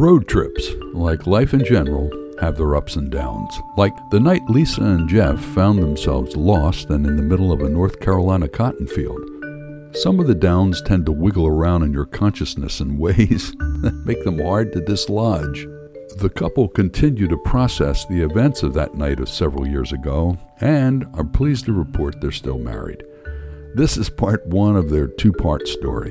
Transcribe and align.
Road 0.00 0.26
trips, 0.26 0.66
like 0.94 1.26
life 1.26 1.52
in 1.52 1.62
general, 1.62 2.10
have 2.40 2.56
their 2.56 2.74
ups 2.74 2.96
and 2.96 3.10
downs. 3.10 3.60
Like 3.76 3.92
the 4.08 4.18
night 4.18 4.40
Lisa 4.48 4.80
and 4.80 5.06
Jeff 5.06 5.38
found 5.38 5.82
themselves 5.82 6.34
lost 6.34 6.88
and 6.88 7.04
in 7.04 7.16
the 7.16 7.22
middle 7.22 7.52
of 7.52 7.60
a 7.60 7.68
North 7.68 8.00
Carolina 8.00 8.48
cotton 8.48 8.86
field. 8.86 9.20
Some 9.94 10.18
of 10.18 10.26
the 10.26 10.34
downs 10.34 10.80
tend 10.80 11.04
to 11.04 11.12
wiggle 11.12 11.46
around 11.46 11.82
in 11.82 11.92
your 11.92 12.06
consciousness 12.06 12.80
in 12.80 12.96
ways 12.96 13.52
that 13.82 14.02
make 14.06 14.24
them 14.24 14.38
hard 14.38 14.72
to 14.72 14.80
dislodge. 14.80 15.66
The 16.16 16.32
couple 16.34 16.66
continue 16.68 17.28
to 17.28 17.36
process 17.36 18.06
the 18.06 18.22
events 18.22 18.62
of 18.62 18.72
that 18.72 18.94
night 18.94 19.20
of 19.20 19.28
several 19.28 19.68
years 19.68 19.92
ago 19.92 20.38
and 20.62 21.04
are 21.12 21.24
pleased 21.24 21.66
to 21.66 21.74
report 21.74 22.22
they're 22.22 22.32
still 22.32 22.58
married. 22.58 23.04
This 23.74 23.98
is 23.98 24.08
part 24.08 24.46
one 24.46 24.76
of 24.76 24.88
their 24.88 25.08
two 25.08 25.34
part 25.34 25.68
story. 25.68 26.10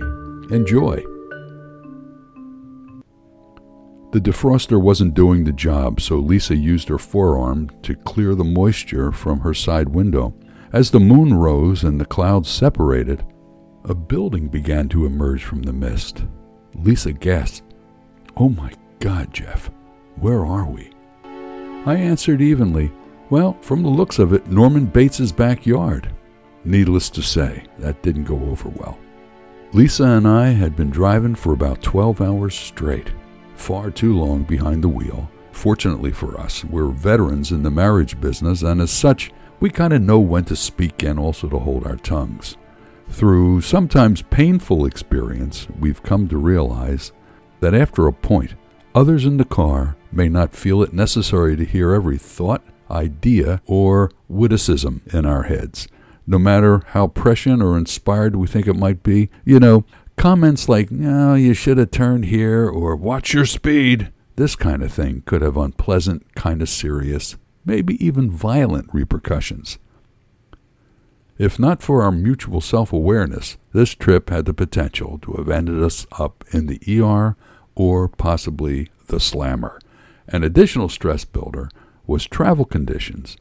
Enjoy! 0.56 1.04
The 4.12 4.20
defroster 4.20 4.82
wasn't 4.82 5.14
doing 5.14 5.44
the 5.44 5.54
job, 5.54 6.02
so 6.02 6.18
Lisa 6.18 6.56
used 6.56 6.90
her 6.90 6.98
forearm 6.98 7.70
to 7.84 7.94
clear 7.94 8.34
the 8.34 8.44
moisture 8.44 9.12
from 9.12 9.42
her 9.42 9.54
side 9.54 9.90
window. 9.90 10.34
As 10.74 10.90
the 10.90 11.00
moon 11.00 11.36
rose 11.36 11.84
and 11.84 12.02
the 12.02 12.06
clouds 12.06 12.50
separated, 12.50 13.24
a 13.86 13.94
building 13.94 14.48
began 14.48 14.90
to 14.90 15.06
emerge 15.06 15.44
from 15.44 15.62
the 15.62 15.74
mist. 15.74 16.24
Lisa 16.74 17.14
gasped, 17.14 17.72
Oh 18.36 18.50
my 18.50 18.72
God, 19.00 19.32
Jeff, 19.32 19.70
where 20.16 20.44
are 20.44 20.66
we? 20.66 20.90
I 21.86 21.96
answered 21.96 22.42
evenly, 22.42 22.92
Well, 23.30 23.58
from 23.62 23.84
the 23.84 23.90
looks 23.90 24.18
of 24.18 24.34
it, 24.34 24.48
Norman 24.48 24.88
Bates's 24.88 25.32
backyard. 25.32 26.12
Needless 26.66 27.12
to 27.12 27.22
say, 27.22 27.66
that 27.78 28.02
didn't 28.02 28.24
go 28.24 28.40
over 28.46 28.70
well. 28.70 28.98
Lisa 29.72 30.04
and 30.04 30.28
I 30.28 30.48
had 30.50 30.76
been 30.76 30.90
driving 30.90 31.36
for 31.36 31.54
about 31.54 31.84
12 31.84 32.22
hours 32.22 32.56
straight 32.56 33.12
far 33.60 33.92
too 33.92 34.18
long 34.18 34.44
behind 34.44 34.84
the 34.84 34.90
wheel. 34.90 35.30
Fortunately 35.52 36.12
for 36.12 36.40
us, 36.40 36.64
we're 36.64 36.88
veterans 36.88 37.52
in 37.52 37.62
the 37.64 37.70
marriage 37.70 38.20
business, 38.20 38.62
and 38.62 38.80
as 38.82 38.90
such, 38.90 39.32
we 39.60 39.70
kind 39.70 39.94
of 39.94 40.02
know 40.02 40.20
when 40.20 40.46
to 40.46 40.56
speak 40.56 41.04
and 41.04 41.20
also 41.20 41.50
to 41.50 41.60
hold 41.60 41.86
our 41.86 41.98
tongues. 41.98 42.56
Through 43.10 43.62
sometimes 43.62 44.22
painful 44.22 44.86
experience, 44.86 45.68
we've 45.80 46.02
come 46.02 46.28
to 46.30 46.38
realize 46.38 47.12
that 47.60 47.74
after 47.74 48.08
a 48.08 48.14
point, 48.14 48.56
others 48.96 49.26
in 49.26 49.38
the 49.38 49.46
car 49.46 49.98
may 50.12 50.30
not 50.30 50.56
feel 50.56 50.82
it 50.82 50.94
necessary 50.94 51.58
to 51.58 51.66
hear 51.66 51.92
every 51.94 52.18
thought, 52.18 52.64
idea, 52.90 53.62
or 53.66 54.12
witticism 54.30 55.02
in 55.12 55.26
our 55.26 55.44
heads. 55.44 55.88
No 56.26 56.40
matter 56.40 56.84
how 56.88 57.08
prescient 57.08 57.62
or 57.62 57.78
inspired 57.78 58.36
we 58.36 58.48
think 58.48 58.68
it 58.68 58.76
might 58.76 59.04
be, 59.04 59.30
you 59.44 59.60
know, 59.60 59.84
Comments 60.20 60.68
like, 60.68 60.92
no, 60.92 61.34
you 61.34 61.54
should 61.54 61.78
have 61.78 61.92
turned 61.92 62.26
here, 62.26 62.68
or 62.68 62.94
watch 62.94 63.34
your 63.34 63.46
speed, 63.46 64.12
this 64.36 64.54
kind 64.54 64.84
of 64.84 64.92
thing 64.92 65.24
could 65.26 65.42
have 65.42 65.56
unpleasant, 65.56 66.36
kind 66.36 66.62
of 66.62 66.68
serious, 66.68 67.38
maybe 67.64 67.94
even 68.06 68.30
violent 68.30 68.90
repercussions. 68.94 69.80
If 71.38 71.58
not 71.58 71.82
for 71.82 72.02
our 72.04 72.12
mutual 72.12 72.60
self 72.60 72.92
awareness, 72.92 73.56
this 73.72 73.96
trip 73.96 74.30
had 74.30 74.44
the 74.44 74.54
potential 74.54 75.20
to 75.20 75.36
have 75.36 75.50
ended 75.50 75.82
us 75.82 76.06
up 76.12 76.44
in 76.52 76.66
the 76.68 77.02
ER 77.02 77.38
or 77.76 78.10
possibly 78.10 78.90
the 79.08 79.22
slammer. 79.22 79.80
An 80.28 80.44
additional 80.44 80.90
stress 80.90 81.24
builder 81.24 81.70
was 82.06 82.26
travel 82.26 82.66
conditions. 82.66 83.38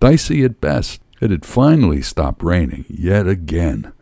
Dicey 0.00 0.42
at 0.42 0.60
best, 0.60 1.00
it 1.20 1.30
had 1.30 1.46
finally 1.46 2.02
stopped 2.02 2.42
raining 2.42 2.84
yet 2.88 3.28
again. 3.28 3.92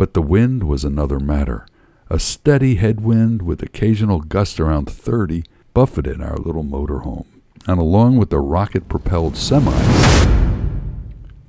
But 0.00 0.14
the 0.14 0.22
wind 0.22 0.64
was 0.64 0.82
another 0.82 1.20
matter. 1.20 1.66
A 2.08 2.18
steady 2.18 2.76
headwind 2.76 3.42
with 3.42 3.62
occasional 3.62 4.20
gusts 4.20 4.58
around 4.58 4.88
30 4.88 5.44
buffeted 5.74 6.22
our 6.22 6.38
little 6.38 6.64
motorhome, 6.64 7.26
and 7.66 7.78
along 7.78 8.16
with 8.16 8.30
the 8.30 8.38
rocket 8.38 8.88
propelled 8.88 9.34
semis, 9.34 10.26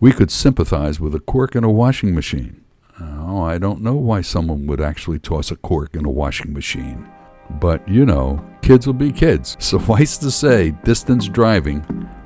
we 0.02 0.12
could 0.12 0.30
sympathize 0.30 1.00
with 1.00 1.16
a 1.16 1.22
cork 1.22 1.56
in 1.56 1.64
a 1.64 1.72
washing 1.72 2.14
machine. 2.14 2.62
Oh, 3.00 3.42
I 3.42 3.58
don't 3.58 3.80
know 3.80 3.96
why 3.96 4.20
someone 4.20 4.68
would 4.68 4.82
actually 4.82 5.20
toss 5.20 5.50
a 5.50 5.56
cork 5.56 5.96
in 5.96 6.04
a 6.04 6.12
washing 6.12 6.52
machine. 6.52 7.10
But, 7.52 7.88
you 7.88 8.06
know, 8.06 8.46
kids 8.62 8.86
will 8.86 8.94
be 8.96 9.14
kids. 9.14 9.56
Suffice 9.64 10.18
to 10.18 10.30
say, 10.30 10.72
distance 10.84 11.30
driving 11.30 11.86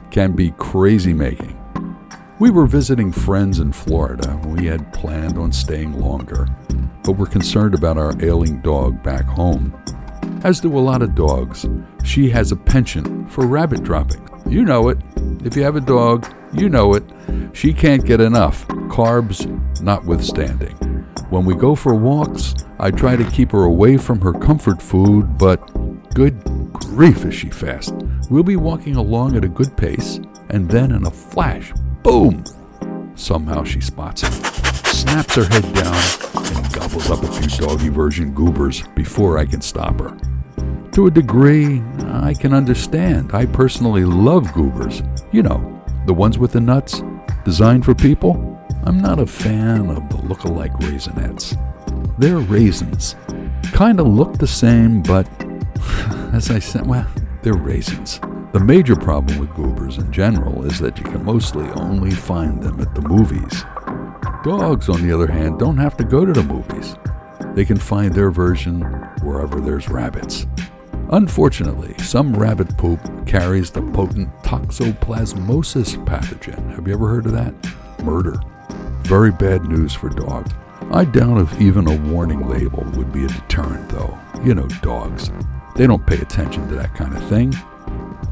can 0.10 0.32
be 0.32 0.56
crazy 0.58 1.14
making. 1.14 1.56
We 2.38 2.50
were 2.50 2.66
visiting 2.66 3.14
friends 3.14 3.60
in 3.62 3.72
Florida. 3.72 4.38
We 4.46 4.66
had 4.66 4.92
planned 4.92 5.38
on 5.38 5.54
staying 5.54 6.02
longer, 6.02 6.48
but 7.02 7.14
were 7.14 7.28
concerned 7.28 7.74
about 7.74 7.98
our 7.98 8.14
ailing 8.22 8.60
dog 8.60 9.02
back 9.02 9.24
home. 9.24 9.74
As 10.44 10.60
do 10.60 10.78
a 10.78 10.80
lot 10.80 11.02
of 11.02 11.16
dogs, 11.16 11.66
she 12.04 12.30
has 12.32 12.52
a 12.52 12.58
penchant 12.58 13.32
for 13.32 13.48
rabbit 13.48 13.84
dropping. 13.84 14.28
You 14.46 14.66
know 14.66 14.90
it. 14.90 14.98
If 15.46 15.56
you 15.56 15.64
have 15.64 15.78
a 15.78 15.82
dog, 15.82 16.28
you 16.52 16.68
know 16.68 16.94
it. 16.94 17.06
She 17.54 17.72
can't 17.72 18.06
get 18.06 18.20
enough, 18.20 18.68
carbs 18.90 19.48
notwithstanding. 19.80 20.76
When 21.30 21.46
we 21.46 21.56
go 21.56 21.74
for 21.74 21.96
walks, 21.96 22.54
I 22.80 22.92
try 22.92 23.16
to 23.16 23.32
keep 23.32 23.54
her 23.54 23.64
away 23.64 23.96
from 23.96 24.20
her 24.20 24.34
comfort 24.34 24.82
food, 24.82 25.38
but 25.38 25.60
good 26.14 26.44
grief 26.74 27.24
is 27.24 27.34
she 27.34 27.50
fast. 27.50 27.94
We'll 28.30 28.44
be 28.44 28.58
walking 28.58 28.98
along 28.98 29.38
at 29.38 29.46
a 29.46 29.50
good 29.50 29.78
pace, 29.78 30.20
and 30.50 30.70
then 30.70 30.92
in 30.92 31.06
a 31.06 31.12
flash, 31.12 31.72
Boom! 32.06 32.44
Somehow 33.16 33.64
she 33.64 33.82
spots 33.82 34.22
him, 34.22 34.32
snaps 34.94 35.34
her 35.34 35.46
head 35.46 35.64
down, 35.74 35.96
and 36.56 36.72
gobbles 36.72 37.10
up 37.10 37.24
a 37.24 37.32
few 37.32 37.66
doggy 37.66 37.90
version 37.90 38.32
goobers 38.32 38.84
before 38.94 39.40
I 39.40 39.46
can 39.48 39.60
stop 39.60 40.00
her. 40.00 40.16
To 40.92 41.08
a 41.08 41.12
degree, 41.12 41.82
I 42.04 42.36
can 42.36 42.54
understand. 42.54 43.34
I 43.34 43.48
personally 43.48 44.06
love 44.06 44.54
goobers. 44.54 45.02
You 45.32 45.42
know, 45.42 45.84
the 46.06 46.14
ones 46.14 46.38
with 46.38 46.52
the 46.52 46.62
nuts, 46.62 47.02
designed 47.44 47.84
for 47.84 47.96
people. 47.96 48.64
I'm 48.84 49.02
not 49.02 49.18
a 49.18 49.26
fan 49.26 49.90
of 49.90 50.08
the 50.10 50.18
look-alike 50.18 50.74
raisinets. 50.74 51.60
They're 52.20 52.38
raisins. 52.38 53.16
Kind 53.74 54.00
of 54.00 54.06
look 54.06 54.38
the 54.38 54.46
same, 54.46 55.02
but 55.02 55.28
as 56.36 56.52
I 56.52 56.60
said, 56.60 56.86
well, 56.86 57.08
they're 57.42 57.56
raisins. 57.56 58.20
The 58.56 58.64
major 58.64 58.96
problem 58.96 59.38
with 59.38 59.54
goobers 59.54 59.98
in 59.98 60.14
general 60.14 60.64
is 60.64 60.80
that 60.80 60.98
you 60.98 61.04
can 61.04 61.26
mostly 61.26 61.68
only 61.72 62.12
find 62.12 62.64
them 62.64 62.80
at 62.80 62.96
the 62.96 63.02
movies. 63.02 63.66
Dogs, 64.46 64.88
on 64.88 65.06
the 65.06 65.14
other 65.14 65.28
hand, 65.28 65.60
don't 65.60 65.76
have 65.76 65.98
to 65.98 66.06
go 66.06 66.24
to 66.24 66.32
the 66.32 66.42
movies. 66.42 66.96
They 67.54 67.66
can 67.66 67.76
find 67.76 68.14
their 68.14 68.32
version 68.32 68.80
wherever 69.24 69.60
there's 69.60 69.90
rabbits. 69.90 70.48
Unfortunately, 71.12 71.96
some 71.98 72.34
rabbit 72.34 72.78
poop 72.78 73.02
carries 73.28 73.72
the 73.72 73.82
potent 73.92 74.30
toxoplasmosis 74.44 76.06
pathogen. 76.06 76.74
Have 76.76 76.88
you 76.88 76.94
ever 76.94 77.10
heard 77.10 77.26
of 77.26 77.34
that? 77.34 77.54
Murder. 78.06 78.40
Very 79.02 79.34
bad 79.34 79.66
news 79.66 79.94
for 79.94 80.08
dogs. 80.08 80.54
I 80.94 81.04
doubt 81.04 81.42
if 81.42 81.60
even 81.60 81.90
a 81.90 82.10
warning 82.10 82.48
label 82.48 82.86
would 82.96 83.12
be 83.12 83.26
a 83.26 83.28
deterrent, 83.28 83.90
though. 83.90 84.18
You 84.46 84.56
know, 84.56 84.68
dogs. 84.82 85.30
They 85.76 85.88
don't 85.88 86.08
pay 86.08 86.22
attention 86.22 86.70
to 86.70 86.76
that 86.76 86.96
kind 86.96 87.18
of 87.18 87.28
thing. 87.28 87.54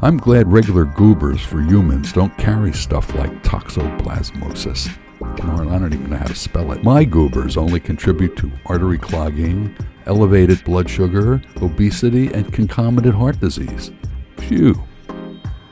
I'm 0.04 0.18
glad 0.18 0.52
regular 0.52 0.84
goobers 0.84 1.40
for 1.40 1.62
humans 1.62 2.12
don't 2.12 2.36
carry 2.36 2.74
stuff 2.74 3.14
like 3.14 3.42
toxoplasmosis. 3.42 4.94
I 5.22 5.78
don't 5.78 5.94
even 5.94 6.10
know 6.10 6.18
how 6.18 6.26
to 6.26 6.34
spell 6.34 6.72
it. 6.72 6.84
My 6.84 7.04
goobers 7.04 7.56
only 7.56 7.80
contribute 7.80 8.36
to 8.36 8.52
artery 8.66 8.98
clogging, 8.98 9.74
elevated 10.04 10.62
blood 10.62 10.90
sugar, 10.90 11.40
obesity, 11.62 12.30
and 12.34 12.52
concomitant 12.52 13.14
heart 13.14 13.40
disease. 13.40 13.92
Phew. 14.36 14.84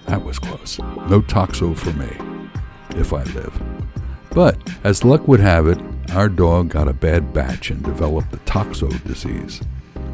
That 0.07 0.25
was 0.25 0.39
close. 0.39 0.79
No 0.79 1.21
toxo 1.21 1.77
for 1.77 1.93
me, 1.93 2.17
if 2.99 3.13
I 3.13 3.25
live. 3.35 3.63
But, 4.31 4.57
as 4.83 5.05
luck 5.05 5.29
would 5.29 5.41
have 5.41 5.67
it, 5.67 5.79
our 6.13 6.31
dog 6.31 6.71
got 6.71 6.89
a 6.89 6.95
bad 6.95 7.35
batch 7.35 7.71
and 7.71 7.83
developed 7.83 8.31
the 8.31 8.39
toxo 8.39 8.89
disease. 9.05 9.61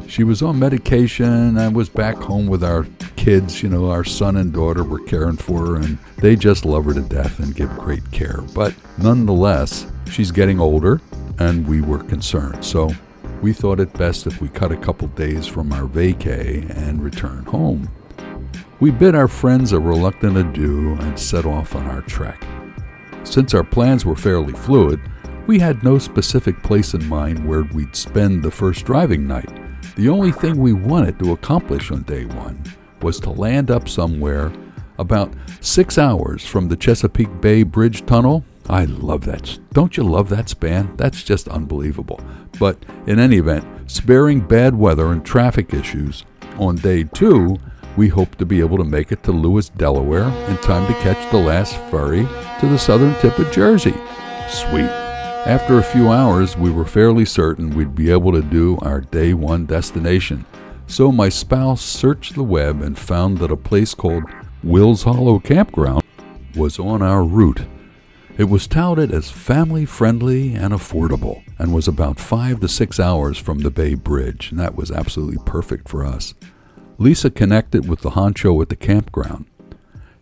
She 0.07 0.25
was 0.25 0.41
on 0.41 0.59
medication 0.59 1.57
and 1.57 1.73
was 1.73 1.87
back 1.87 2.17
home 2.17 2.47
with 2.47 2.65
our 2.65 2.83
kids. 3.19 3.61
You 3.61 3.69
know, 3.69 3.91
our 3.91 4.05
son 4.05 4.37
and 4.37 4.53
daughter 4.53 4.83
were 4.83 5.03
caring 5.03 5.35
for 5.35 5.65
her, 5.65 5.75
and 5.75 5.97
they 6.17 6.35
just 6.35 6.65
love 6.65 6.85
her 6.85 6.93
to 6.93 7.01
death 7.01 7.39
and 7.39 7.53
give 7.53 7.69
great 7.77 8.09
care. 8.11 8.41
But 8.55 8.73
nonetheless, 8.97 9.85
she's 10.09 10.31
getting 10.31 10.59
older, 10.59 11.01
and 11.37 11.67
we 11.67 11.81
were 11.81 11.99
concerned. 11.99 12.63
So 12.63 12.89
we 13.41 13.51
thought 13.51 13.81
it 13.81 13.93
best 13.93 14.25
if 14.25 14.41
we 14.41 14.47
cut 14.47 14.71
a 14.71 14.77
couple 14.77 15.09
days 15.09 15.45
from 15.45 15.73
our 15.73 15.83
vacay 15.83 16.69
and 16.75 17.03
return 17.03 17.43
home. 17.45 17.89
We 18.79 18.91
bid 18.91 19.15
our 19.15 19.27
friends 19.27 19.73
a 19.73 19.79
reluctant 19.79 20.37
adieu 20.37 20.95
and 21.01 21.19
set 21.19 21.45
off 21.45 21.75
on 21.75 21.87
our 21.87 22.01
trek. 22.01 22.41
Since 23.25 23.53
our 23.53 23.65
plans 23.65 24.05
were 24.05 24.15
fairly 24.15 24.53
fluid, 24.53 25.01
we 25.45 25.59
had 25.59 25.83
no 25.83 25.97
specific 25.97 26.63
place 26.63 26.93
in 26.93 27.05
mind 27.09 27.45
where 27.45 27.63
we'd 27.63 27.95
spend 27.95 28.43
the 28.43 28.51
first 28.51 28.85
driving 28.85 29.27
night. 29.27 29.49
The 29.97 30.07
only 30.07 30.31
thing 30.31 30.57
we 30.57 30.71
wanted 30.71 31.19
to 31.19 31.33
accomplish 31.33 31.91
on 31.91 32.03
day 32.03 32.23
one 32.23 32.63
was 33.03 33.19
to 33.21 33.29
land 33.29 33.71
up 33.71 33.87
somewhere 33.89 34.51
about 34.97 35.33
six 35.61 35.97
hours 35.97 36.45
from 36.45 36.67
the 36.67 36.75
Chesapeake 36.75 37.41
Bay 37.41 37.63
Bridge 37.63 38.05
Tunnel. 38.05 38.43
I 38.69 38.85
love 38.85 39.25
that. 39.25 39.57
Don't 39.73 39.97
you 39.97 40.03
love 40.03 40.29
that 40.29 40.49
span? 40.49 40.95
That's 40.97 41.23
just 41.23 41.47
unbelievable. 41.47 42.19
But 42.59 42.77
in 43.07 43.17
any 43.17 43.37
event, 43.37 43.65
sparing 43.89 44.41
bad 44.41 44.75
weather 44.75 45.11
and 45.11 45.25
traffic 45.25 45.73
issues, 45.73 46.25
On 46.57 46.75
day 46.75 47.05
two, 47.05 47.57
we 47.95 48.09
hope 48.09 48.35
to 48.35 48.45
be 48.45 48.59
able 48.59 48.77
to 48.77 48.83
make 48.83 49.11
it 49.11 49.23
to 49.23 49.31
Lewes, 49.31 49.69
Delaware 49.69 50.27
in 50.49 50.57
time 50.57 50.85
to 50.87 50.99
catch 51.01 51.31
the 51.31 51.37
last 51.37 51.75
ferry 51.89 52.27
to 52.59 52.67
the 52.67 52.77
southern 52.77 53.15
tip 53.15 53.39
of 53.39 53.51
Jersey. 53.51 53.95
Sweet. 54.49 54.89
After 55.45 55.77
a 55.77 55.83
few 55.83 56.09
hours, 56.11 56.57
we 56.57 56.69
were 56.69 56.85
fairly 56.85 57.23
certain 57.23 57.69
we'd 57.69 57.95
be 57.95 58.11
able 58.11 58.33
to 58.33 58.41
do 58.41 58.77
our 58.81 59.01
day 59.01 59.33
one 59.33 59.65
destination. 59.65 60.45
So 60.89 61.11
my 61.11 61.29
spouse 61.29 61.83
searched 61.83 62.33
the 62.33 62.43
web 62.43 62.81
and 62.81 62.97
found 62.97 63.37
that 63.37 63.51
a 63.51 63.55
place 63.55 63.93
called 63.93 64.23
Will's 64.63 65.03
Hollow 65.03 65.37
Campground 65.37 66.03
was 66.55 66.79
on 66.79 67.03
our 67.03 67.23
route. 67.23 67.61
It 68.39 68.45
was 68.45 68.65
touted 68.65 69.13
as 69.13 69.29
family 69.29 69.85
friendly 69.85 70.55
and 70.55 70.73
affordable 70.73 71.43
and 71.59 71.75
was 71.75 71.87
about 71.87 72.19
five 72.19 72.59
to 72.61 72.67
six 72.67 72.99
hours 72.99 73.37
from 73.37 73.59
the 73.59 73.69
Bay 73.69 73.93
Bridge, 73.93 74.49
and 74.49 74.59
that 74.59 74.75
was 74.75 74.89
absolutely 74.89 75.37
perfect 75.45 75.87
for 75.87 76.03
us. 76.03 76.33
Lisa 76.97 77.29
connected 77.29 77.87
with 77.87 78.01
the 78.01 78.11
honcho 78.11 78.59
at 78.59 78.69
the 78.69 78.75
campground. 78.75 79.45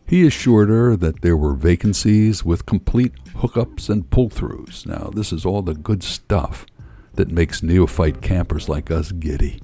He 0.05 0.27
assured 0.27 0.67
her 0.67 0.97
that 0.97 1.21
there 1.21 1.37
were 1.37 1.53
vacancies 1.53 2.43
with 2.43 2.65
complete 2.65 3.13
hookups 3.37 3.89
and 3.89 4.09
pull 4.09 4.29
throughs. 4.29 4.85
Now, 4.85 5.11
this 5.15 5.31
is 5.31 5.45
all 5.45 5.61
the 5.61 5.73
good 5.73 6.03
stuff 6.03 6.65
that 7.13 7.31
makes 7.31 7.63
neophyte 7.63 8.21
campers 8.21 8.67
like 8.67 8.91
us 8.91 9.13
giddy. 9.13 9.61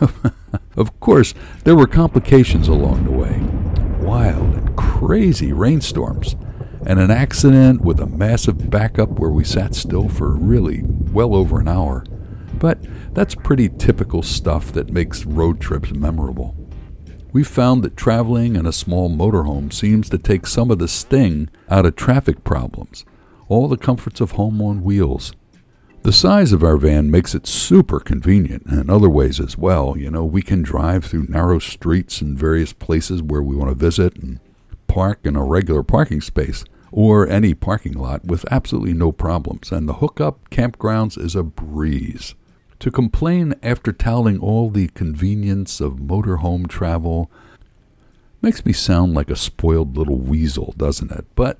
of 0.76 1.00
course, 1.00 1.34
there 1.64 1.76
were 1.76 1.86
complications 1.86 2.68
along 2.68 3.04
the 3.04 3.10
way 3.10 3.40
wild 4.08 4.54
and 4.54 4.74
crazy 4.74 5.52
rainstorms, 5.52 6.34
and 6.86 6.98
an 6.98 7.10
accident 7.10 7.82
with 7.82 8.00
a 8.00 8.06
massive 8.06 8.70
backup 8.70 9.10
where 9.10 9.28
we 9.28 9.44
sat 9.44 9.74
still 9.74 10.08
for 10.08 10.30
really 10.30 10.82
well 10.82 11.34
over 11.34 11.60
an 11.60 11.68
hour. 11.68 12.04
But 12.54 12.78
that's 13.12 13.34
pretty 13.34 13.68
typical 13.68 14.22
stuff 14.22 14.72
that 14.72 14.90
makes 14.90 15.26
road 15.26 15.60
trips 15.60 15.92
memorable. 15.92 16.56
We've 17.32 17.46
found 17.46 17.82
that 17.82 17.98
traveling 17.98 18.56
in 18.56 18.64
a 18.64 18.72
small 18.72 19.10
motorhome 19.10 19.74
seems 19.74 20.08
to 20.08 20.16
take 20.16 20.46
some 20.46 20.70
of 20.70 20.78
the 20.78 20.88
sting 20.88 21.50
out 21.68 21.84
of 21.84 21.94
traffic 21.94 22.44
problems, 22.44 23.04
all 23.48 23.68
the 23.68 23.76
comforts 23.76 24.22
of 24.22 24.32
home 24.32 24.62
on 24.62 24.82
wheels. 24.82 25.34
The 26.02 26.12
size 26.12 26.52
of 26.52 26.62
our 26.62 26.76
van 26.76 27.10
makes 27.10 27.34
it 27.34 27.46
super 27.46 28.00
convenient 28.00 28.66
in 28.66 28.88
other 28.88 29.10
ways 29.10 29.40
as 29.40 29.58
well. 29.58 29.96
You 29.96 30.10
know, 30.10 30.24
we 30.24 30.40
can 30.40 30.62
drive 30.62 31.04
through 31.04 31.26
narrow 31.28 31.58
streets 31.58 32.22
and 32.22 32.38
various 32.38 32.72
places 32.72 33.22
where 33.22 33.42
we 33.42 33.54
want 33.54 33.70
to 33.70 33.74
visit 33.74 34.16
and 34.16 34.40
park 34.86 35.20
in 35.24 35.36
a 35.36 35.44
regular 35.44 35.82
parking 35.82 36.20
space 36.20 36.64
or 36.90 37.28
any 37.28 37.52
parking 37.52 37.92
lot 37.92 38.24
with 38.24 38.50
absolutely 38.50 38.94
no 38.94 39.12
problems. 39.12 39.70
And 39.70 39.88
the 39.88 39.94
hookup 39.94 40.48
campgrounds 40.50 41.22
is 41.22 41.36
a 41.36 41.42
breeze. 41.42 42.34
To 42.80 42.90
complain 42.90 43.54
after 43.62 43.92
touting 43.92 44.38
all 44.38 44.70
the 44.70 44.88
convenience 44.88 45.80
of 45.80 45.94
motorhome 45.94 46.68
travel 46.68 47.30
makes 48.40 48.64
me 48.64 48.72
sound 48.72 49.14
like 49.14 49.30
a 49.30 49.36
spoiled 49.36 49.96
little 49.96 50.18
weasel, 50.18 50.74
doesn't 50.76 51.10
it? 51.10 51.26
But 51.34 51.58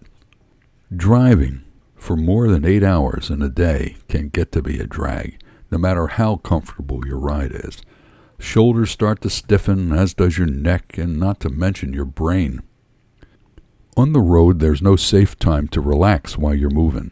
driving 0.94 1.64
for 1.99 2.17
more 2.17 2.49
than 2.49 2.65
eight 2.65 2.83
hours 2.83 3.29
in 3.29 3.43
a 3.43 3.49
day 3.49 3.97
can 4.09 4.29
get 4.29 4.53
to 4.53 4.62
be 4.62 4.79
a 4.79 4.87
drag, 4.87 5.41
no 5.71 5.79
matter 5.79 6.06
how 6.06 6.37
comfortable 6.37 7.06
your 7.06 7.19
ride 7.19 7.53
is. 7.53 7.83
Shoulders 8.39 8.91
start 8.91 9.21
to 9.23 9.31
stiffen, 9.31 9.93
as 9.93 10.15
does 10.15 10.39
your 10.39 10.47
neck, 10.47 10.97
and 10.97 11.19
not 11.19 11.41
to 11.41 11.50
mention 11.50 11.93
your 11.93 12.05
brain. 12.05 12.62
On 13.97 14.12
the 14.12 14.21
road, 14.21 14.61
there's 14.61 14.81
no 14.81 14.95
safe 14.95 15.37
time 15.37 15.67
to 15.69 15.81
relax 15.81 16.39
while 16.39 16.55
you're 16.55 16.71
moving. 16.71 17.11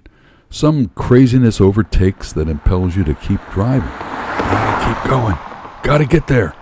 Some 0.51 0.91
craziness 0.91 1.61
overtakes 1.61 2.33
that 2.33 2.49
impels 2.49 2.95
you 2.95 3.03
to 3.05 3.15
keep 3.15 3.41
driving. 3.51 3.89
Gotta 3.89 4.95
keep 4.95 5.11
going. 5.11 5.37
Gotta 5.83 6.05
get 6.07 6.29
there. 6.29 6.55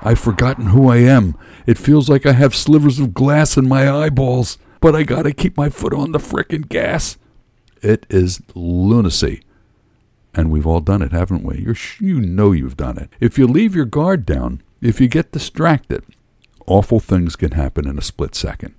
I've 0.00 0.18
forgotten 0.18 0.68
who 0.68 0.88
I 0.88 0.98
am. 0.98 1.36
It 1.66 1.76
feels 1.76 2.08
like 2.08 2.24
I 2.24 2.32
have 2.32 2.54
slivers 2.54 2.98
of 2.98 3.12
glass 3.12 3.58
in 3.58 3.68
my 3.68 3.90
eyeballs, 3.90 4.56
but 4.80 4.96
I 4.96 5.02
gotta 5.02 5.32
keep 5.32 5.56
my 5.56 5.68
foot 5.68 5.92
on 5.92 6.12
the 6.12 6.18
frickin' 6.18 6.68
gas. 6.68 7.18
It 7.82 8.06
is 8.08 8.40
lunacy. 8.54 9.42
And 10.34 10.50
we've 10.50 10.66
all 10.66 10.80
done 10.80 11.02
it, 11.02 11.12
haven't 11.12 11.42
we? 11.42 11.58
You're, 11.58 11.76
you 11.98 12.20
know 12.20 12.52
you've 12.52 12.76
done 12.76 12.98
it. 12.98 13.10
If 13.20 13.38
you 13.38 13.46
leave 13.46 13.74
your 13.74 13.86
guard 13.86 14.26
down, 14.26 14.62
if 14.80 15.00
you 15.00 15.08
get 15.08 15.32
distracted, 15.32 16.04
awful 16.66 17.00
things 17.00 17.34
can 17.34 17.52
happen 17.52 17.88
in 17.88 17.98
a 17.98 18.02
split 18.02 18.34
second. 18.34 18.74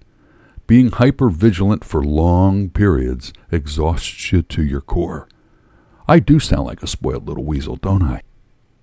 Being 0.68 0.92
hyper 0.92 1.30
vigilant 1.30 1.84
for 1.84 2.04
long 2.04 2.70
periods 2.70 3.34
exhausts 3.52 4.32
you 4.32 4.44
to 4.44 4.64
your 4.64 4.82
core. 4.82 5.28
I 6.08 6.20
do 6.20 6.40
sound 6.40 6.66
like 6.68 6.84
a 6.84 6.88
spoiled 6.88 7.28
little 7.28 7.44
weasel, 7.44 7.76
don't 7.76 8.04
I? 8.04 8.22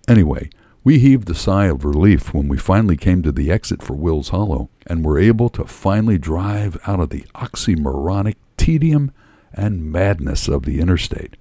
Anyway, 0.09 0.51
we 0.85 0.99
heaved 0.99 1.29
a 1.31 1.35
sigh 1.35 1.67
of 1.67 1.85
relief 1.85 2.33
when 2.35 2.47
we 2.47 2.59
finally 2.59 2.97
came 2.97 3.23
to 3.23 3.33
the 3.33 3.51
exit 3.51 3.83
for 3.83 3.95
Will's 3.95 4.29
Hollow 4.29 4.69
and 4.87 5.05
were 5.05 5.19
able 5.19 5.49
to 5.51 5.65
finally 5.65 6.19
drive 6.19 6.79
out 6.87 7.01
of 7.01 7.11
the 7.11 7.25
oxymoronic 7.35 8.37
tedium 8.57 9.13
and 9.53 9.91
madness 9.91 10.49
of 10.49 10.65
the 10.65 10.81
interstate. 10.81 11.37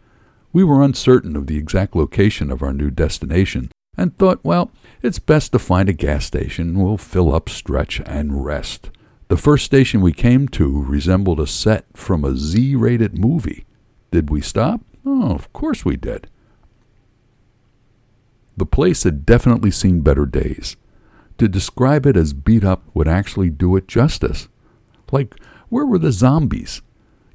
We 0.53 0.63
were 0.63 0.81
uncertain 0.81 1.35
of 1.35 1.47
the 1.47 1.57
exact 1.57 1.95
location 1.95 2.51
of 2.51 2.63
our 2.63 2.73
new 2.73 2.89
destination 2.89 3.69
and 3.97 4.17
thought, 4.17 4.39
well, 4.43 4.71
it's 5.01 5.19
best 5.19 5.51
to 5.51 5.59
find 5.59 5.89
a 5.89 5.93
gas 5.93 6.25
station. 6.25 6.79
We'll 6.79 6.97
fill 6.97 7.33
up, 7.33 7.49
stretch, 7.49 8.01
and 8.05 8.45
rest. 8.45 8.89
The 9.27 9.37
first 9.37 9.65
station 9.65 10.01
we 10.01 10.13
came 10.13 10.47
to 10.49 10.83
resembled 10.83 11.39
a 11.39 11.47
set 11.47 11.85
from 11.93 12.23
a 12.23 12.35
Z 12.35 12.75
rated 12.75 13.17
movie. 13.17 13.65
Did 14.11 14.29
we 14.29 14.41
stop? 14.41 14.81
Oh, 15.05 15.33
of 15.33 15.51
course 15.51 15.83
we 15.83 15.95
did. 15.97 16.29
The 18.57 18.65
place 18.65 19.03
had 19.03 19.25
definitely 19.25 19.71
seen 19.71 20.01
better 20.01 20.25
days. 20.25 20.77
To 21.37 21.47
describe 21.47 22.05
it 22.05 22.15
as 22.15 22.33
beat 22.33 22.63
up 22.63 22.83
would 22.93 23.07
actually 23.07 23.49
do 23.49 23.75
it 23.75 23.87
justice. 23.87 24.47
Like, 25.11 25.35
where 25.69 25.85
were 25.85 25.99
the 25.99 26.11
zombies? 26.11 26.81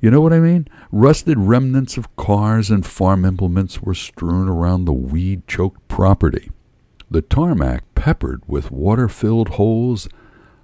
You 0.01 0.11
know 0.11 0.21
what 0.21 0.33
I 0.33 0.41
mean? 0.41 0.67
Rusted 0.91 1.39
remnants 1.39 1.97
of 1.97 2.15
cars 2.17 2.71
and 2.71 2.87
farm 2.87 3.25
implements 3.25 3.83
were 3.83 3.95
strewn 3.95 4.49
around 4.49 4.85
the 4.85 4.93
weed 4.93 5.47
choked 5.47 5.87
property. 5.89 6.51
The 7.11 7.23
tarmac 7.23 7.85
peppered 7.95 8.43
with 8.47 8.71
water 8.71 9.09
filled 9.09 9.51
holes 9.51 10.09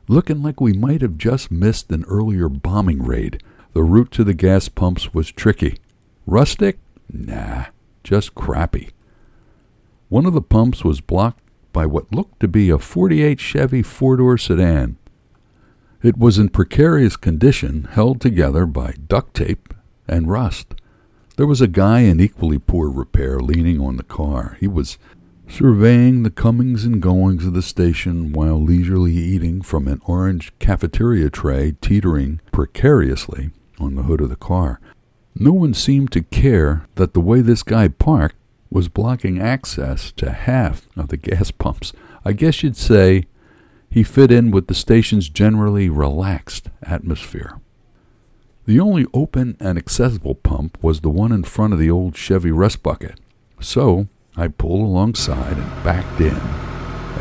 looking 0.08 0.42
like 0.42 0.60
we 0.60 0.72
might 0.72 1.02
have 1.02 1.18
just 1.18 1.50
missed 1.50 1.90
an 1.90 2.04
earlier 2.08 2.48
bombing 2.48 3.02
raid. 3.02 3.42
The 3.74 3.82
route 3.82 4.10
to 4.12 4.24
the 4.24 4.34
gas 4.34 4.68
pumps 4.68 5.12
was 5.12 5.30
tricky. 5.30 5.78
Rustic? 6.26 6.78
Nah, 7.12 7.66
just 8.04 8.34
crappy. 8.34 8.90
One 10.08 10.24
of 10.24 10.32
the 10.32 10.40
pumps 10.40 10.84
was 10.84 11.00
blocked 11.00 11.42
by 11.72 11.84
what 11.84 12.12
looked 12.12 12.40
to 12.40 12.48
be 12.48 12.70
a 12.70 12.78
48 12.78 13.38
Chevy 13.38 13.82
four 13.82 14.16
door 14.16 14.38
sedan. 14.38 14.96
It 16.02 16.18
was 16.18 16.38
in 16.38 16.50
precarious 16.50 17.16
condition, 17.16 17.88
held 17.90 18.20
together 18.20 18.66
by 18.66 18.94
duct 19.06 19.34
tape 19.34 19.74
and 20.06 20.30
rust. 20.30 20.74
There 21.36 21.46
was 21.46 21.60
a 21.60 21.68
guy 21.68 22.00
in 22.00 22.20
equally 22.20 22.58
poor 22.58 22.88
repair 22.88 23.40
leaning 23.40 23.80
on 23.80 23.96
the 23.96 24.02
car. 24.02 24.56
He 24.60 24.66
was 24.66 24.98
surveying 25.48 26.22
the 26.22 26.30
comings 26.30 26.84
and 26.84 27.00
goings 27.00 27.46
of 27.46 27.54
the 27.54 27.62
station 27.62 28.32
while 28.32 28.62
leisurely 28.62 29.12
eating 29.12 29.62
from 29.62 29.86
an 29.86 30.00
orange 30.06 30.52
cafeteria 30.58 31.30
tray 31.30 31.76
teetering 31.80 32.40
precariously 32.52 33.50
on 33.78 33.94
the 33.94 34.02
hood 34.04 34.20
of 34.20 34.28
the 34.28 34.36
car. 34.36 34.80
No 35.34 35.52
one 35.52 35.74
seemed 35.74 36.12
to 36.12 36.22
care 36.22 36.86
that 36.94 37.12
the 37.12 37.20
way 37.20 37.40
this 37.42 37.62
guy 37.62 37.88
parked 37.88 38.36
was 38.70 38.88
blocking 38.88 39.40
access 39.40 40.10
to 40.12 40.32
half 40.32 40.88
of 40.96 41.08
the 41.08 41.16
gas 41.16 41.50
pumps. 41.50 41.92
I 42.24 42.32
guess 42.32 42.62
you'd 42.62 42.76
say 42.76 43.24
he 43.96 44.02
fit 44.02 44.30
in 44.30 44.50
with 44.50 44.66
the 44.66 44.74
station's 44.74 45.30
generally 45.30 45.88
relaxed 45.88 46.68
atmosphere. 46.82 47.58
The 48.66 48.78
only 48.78 49.06
open 49.14 49.56
and 49.58 49.78
accessible 49.78 50.34
pump 50.34 50.76
was 50.82 51.00
the 51.00 51.08
one 51.08 51.32
in 51.32 51.44
front 51.44 51.72
of 51.72 51.78
the 51.78 51.90
old 51.90 52.14
Chevy 52.14 52.50
rust 52.50 52.82
bucket. 52.82 53.18
So 53.58 54.08
I 54.36 54.48
pulled 54.48 54.82
alongside 54.82 55.56
and 55.56 55.82
backed 55.82 56.20
in 56.20 56.36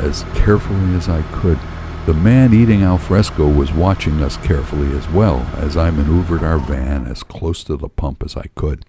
as 0.05 0.25
carefully 0.36 0.94
as 0.96 1.08
I 1.08 1.22
could. 1.39 1.60
The 2.08 2.13
man 2.13 2.53
eating 2.53 2.84
al 2.84 2.98
fresco 2.98 3.48
was 3.48 3.72
watching 3.72 4.22
us 4.22 4.36
carefully 4.36 4.91
as 4.98 5.08
well 5.08 5.48
as 5.55 5.77
I 5.77 5.91
maneuvered 5.91 6.44
our 6.44 6.58
van 6.58 7.08
as 7.08 7.24
close 7.24 7.63
to 7.63 7.77
the 7.77 7.88
pump 7.88 8.22
as 8.22 8.36
I 8.36 8.48
could. 8.53 8.84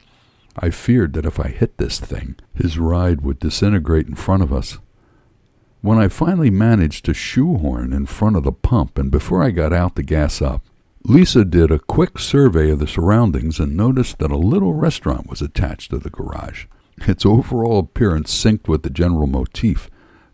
I 0.58 0.70
feared 0.70 1.12
that 1.12 1.24
if 1.24 1.38
I 1.38 1.50
hit 1.50 1.78
this 1.78 2.00
thing, 2.00 2.34
his 2.52 2.80
ride 2.80 3.20
would 3.20 3.38
disintegrate 3.38 4.08
in 4.08 4.16
front 4.16 4.42
of 4.42 4.52
us. 4.52 4.78
When 5.86 5.98
I 5.98 6.08
finally 6.08 6.50
managed 6.50 7.04
to 7.04 7.14
shoehorn 7.14 7.92
in 7.92 8.06
front 8.06 8.34
of 8.34 8.42
the 8.42 8.50
pump 8.50 8.98
and 8.98 9.08
before 9.08 9.40
I 9.40 9.52
got 9.52 9.72
out 9.72 9.94
to 9.94 10.02
gas 10.02 10.42
up, 10.42 10.64
Lisa 11.04 11.44
did 11.44 11.70
a 11.70 11.78
quick 11.78 12.18
survey 12.18 12.70
of 12.70 12.80
the 12.80 12.88
surroundings 12.88 13.60
and 13.60 13.76
noticed 13.76 14.18
that 14.18 14.32
a 14.32 14.36
little 14.36 14.74
restaurant 14.74 15.30
was 15.30 15.40
attached 15.40 15.90
to 15.90 15.98
the 15.98 16.10
garage. 16.10 16.66
Its 17.02 17.24
overall 17.24 17.78
appearance 17.78 18.34
synced 18.34 18.66
with 18.66 18.82
the 18.82 18.90
general 18.90 19.28
motif. 19.28 19.88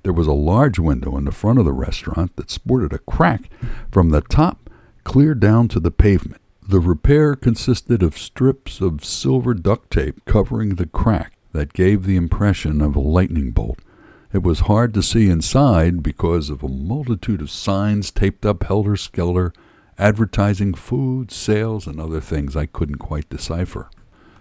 There 0.04 0.14
was 0.14 0.26
a 0.26 0.32
large 0.32 0.78
window 0.78 1.18
in 1.18 1.26
the 1.26 1.32
front 1.32 1.59
of 1.59 1.66
the 1.66 1.75
restaurant 1.75 2.35
that 2.37 2.50
sported 2.50 2.94
a 2.94 2.99
crack 2.99 3.50
from 3.90 4.09
the 4.09 4.23
top 4.23 4.71
clear 5.04 5.35
down 5.35 5.68
to 5.68 5.80
the 5.80 5.90
pavement. 5.90 6.40
The 6.66 6.80
repair 6.80 7.37
consisted 7.37 8.02
of 8.02 8.16
strips 8.16 8.80
of 8.80 9.04
silver 9.04 9.52
duct 9.52 9.90
tape 9.90 10.25
covering 10.25 10.76
the 10.76 10.87
crack 10.87 11.35
that 11.52 11.75
gave 11.75 12.06
the 12.06 12.16
impression 12.16 12.80
of 12.80 12.97
a 12.97 13.00
lightning 13.00 13.50
bolt. 13.50 13.80
It 14.33 14.43
was 14.43 14.61
hard 14.61 14.95
to 14.95 15.03
see 15.03 15.29
inside 15.29 16.03
because 16.03 16.49
of 16.49 16.62
a 16.62 16.69
multitude 16.69 17.43
of 17.43 17.51
signs 17.51 18.11
taped 18.11 18.47
up 18.47 18.62
helter 18.65 18.97
skelter, 18.97 19.53
advertising 19.99 20.73
food, 20.73 21.31
sales, 21.31 21.87
and 21.87 22.01
other 22.01 22.21
things 22.21 22.57
I 22.57 22.65
couldn't 22.65 22.97
quite 22.97 23.29
decipher. 23.29 23.91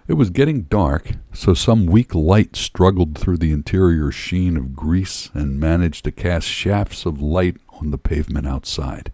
It 0.08 0.14
was 0.14 0.30
getting 0.30 0.62
dark, 0.62 1.12
so 1.34 1.52
some 1.52 1.84
weak 1.84 2.14
light 2.14 2.56
struggled 2.56 3.18
through 3.18 3.36
the 3.36 3.52
interior 3.52 4.10
sheen 4.10 4.56
of 4.56 4.74
grease 4.74 5.30
and 5.34 5.60
managed 5.60 6.04
to 6.04 6.10
cast 6.10 6.48
shafts 6.48 7.04
of 7.04 7.20
light 7.20 7.58
on 7.80 7.90
the 7.90 7.98
pavement 7.98 8.46
outside. 8.46 9.12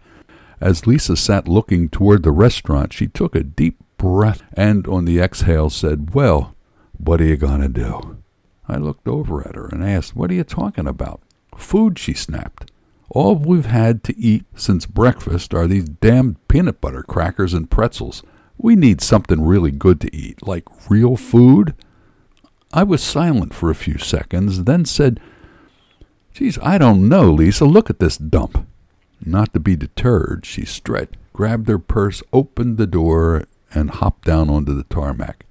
As 0.60 0.86
Lisa 0.86 1.16
sat 1.16 1.48
looking 1.48 1.88
toward 1.88 2.22
the 2.22 2.30
restaurant, 2.30 2.92
she 2.92 3.08
took 3.08 3.34
a 3.34 3.42
deep 3.42 3.78
breath 3.96 4.42
and 4.54 4.86
on 4.86 5.04
the 5.04 5.18
exhale 5.20 5.70
said, 5.70 6.14
Well, 6.14 6.54
what 6.96 7.20
are 7.20 7.26
you 7.26 7.36
going 7.36 7.60
to 7.60 7.68
do? 7.68 8.18
I 8.68 8.76
looked 8.76 9.08
over 9.08 9.46
at 9.46 9.54
her 9.54 9.66
and 9.66 9.82
asked, 9.82 10.14
What 10.14 10.30
are 10.30 10.34
you 10.34 10.44
talking 10.44 10.86
about? 10.86 11.22
Food, 11.56 11.98
she 11.98 12.12
snapped. 12.12 12.70
All 13.10 13.34
we've 13.36 13.66
had 13.66 14.04
to 14.04 14.18
eat 14.18 14.44
since 14.54 14.84
breakfast 14.84 15.54
are 15.54 15.66
these 15.66 15.88
damned 15.88 16.36
peanut 16.46 16.80
butter 16.80 17.02
crackers 17.02 17.54
and 17.54 17.70
pretzels. 17.70 18.22
We 18.58 18.76
need 18.76 19.00
something 19.00 19.44
really 19.44 19.70
good 19.70 20.00
to 20.02 20.14
eat, 20.14 20.46
like 20.46 20.64
real 20.90 21.16
food. 21.16 21.74
I 22.72 22.82
was 22.82 23.02
silent 23.02 23.54
for 23.54 23.70
a 23.70 23.74
few 23.74 23.96
seconds, 23.96 24.64
then 24.64 24.84
said, 24.84 25.20
Geez, 26.34 26.58
I 26.62 26.76
don't 26.76 27.08
know, 27.08 27.32
Lisa. 27.32 27.64
Look 27.64 27.88
at 27.88 27.98
this 27.98 28.18
dump. 28.18 28.66
Not 29.24 29.52
to 29.54 29.60
be 29.60 29.74
deterred, 29.74 30.44
she 30.44 30.64
stretched, 30.64 31.16
grabbed 31.32 31.68
her 31.68 31.78
purse, 31.78 32.22
opened 32.32 32.76
the 32.76 32.86
door, 32.86 33.44
and 33.74 33.90
hopped 33.90 34.24
down 34.26 34.50
onto 34.50 34.74
the 34.74 34.84
tarmac. 34.84 35.44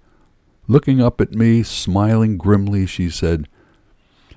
Looking 0.70 1.02
up 1.02 1.22
at 1.22 1.34
me, 1.34 1.64
smiling 1.64 2.38
grimly, 2.38 2.86
she 2.86 3.10
said, 3.10 3.48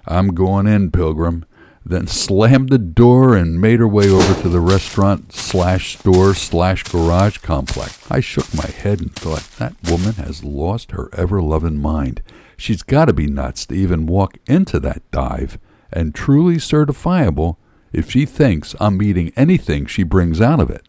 I'm 0.06 0.28
going 0.28 0.68
in, 0.68 0.92
Pilgrim. 0.92 1.44
Then 1.84 2.06
slammed 2.08 2.68
the 2.68 2.78
door 2.78 3.34
and 3.34 3.60
made 3.60 3.80
her 3.80 3.88
way 3.88 4.08
over 4.08 4.40
to 4.42 4.48
the 4.48 4.60
restaurant 4.60 5.32
slash 5.32 5.98
store 5.98 6.34
slash 6.34 6.84
garage 6.84 7.38
complex. 7.38 7.98
I 8.08 8.20
shook 8.20 8.54
my 8.54 8.66
head 8.66 9.00
and 9.00 9.12
thought, 9.12 9.42
that 9.58 9.74
woman 9.90 10.14
has 10.14 10.44
lost 10.44 10.92
her 10.92 11.10
ever 11.14 11.42
loving 11.42 11.78
mind. 11.78 12.22
She's 12.56 12.82
got 12.82 13.06
to 13.06 13.12
be 13.12 13.26
nuts 13.26 13.66
to 13.66 13.74
even 13.74 14.06
walk 14.06 14.38
into 14.46 14.78
that 14.80 15.02
dive, 15.10 15.58
and 15.92 16.14
truly 16.14 16.56
certifiable 16.56 17.56
if 17.92 18.10
she 18.10 18.24
thinks 18.24 18.76
I'm 18.78 19.02
eating 19.02 19.32
anything 19.34 19.86
she 19.86 20.04
brings 20.04 20.40
out 20.40 20.60
of 20.60 20.70
it. 20.70 20.86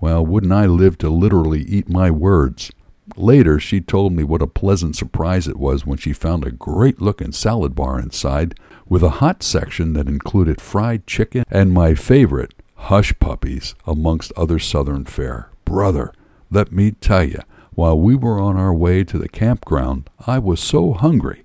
Well, 0.00 0.24
wouldn't 0.24 0.52
I 0.52 0.66
live 0.66 0.96
to 0.98 1.10
literally 1.10 1.62
eat 1.62 1.90
my 1.90 2.10
words? 2.10 2.70
Later, 3.16 3.60
she 3.60 3.80
told 3.80 4.12
me 4.12 4.24
what 4.24 4.42
a 4.42 4.46
pleasant 4.46 4.96
surprise 4.96 5.46
it 5.46 5.58
was 5.58 5.84
when 5.84 5.98
she 5.98 6.12
found 6.12 6.44
a 6.44 6.50
great 6.50 7.00
looking 7.00 7.32
salad 7.32 7.74
bar 7.74 8.00
inside 8.00 8.58
with 8.88 9.02
a 9.02 9.20
hot 9.20 9.42
section 9.42 9.92
that 9.92 10.08
included 10.08 10.60
fried 10.60 11.06
chicken 11.06 11.44
and 11.50 11.72
my 11.72 11.94
favorite, 11.94 12.54
hush 12.76 13.12
puppies, 13.18 13.74
amongst 13.86 14.32
other 14.36 14.58
southern 14.58 15.04
fare. 15.04 15.50
Brother, 15.64 16.12
let 16.50 16.72
me 16.72 16.92
tell 16.92 17.24
you, 17.24 17.40
while 17.72 17.98
we 17.98 18.14
were 18.14 18.40
on 18.40 18.56
our 18.56 18.74
way 18.74 19.04
to 19.04 19.18
the 19.18 19.28
campground, 19.28 20.08
I 20.26 20.38
was 20.38 20.60
so 20.60 20.92
hungry, 20.92 21.42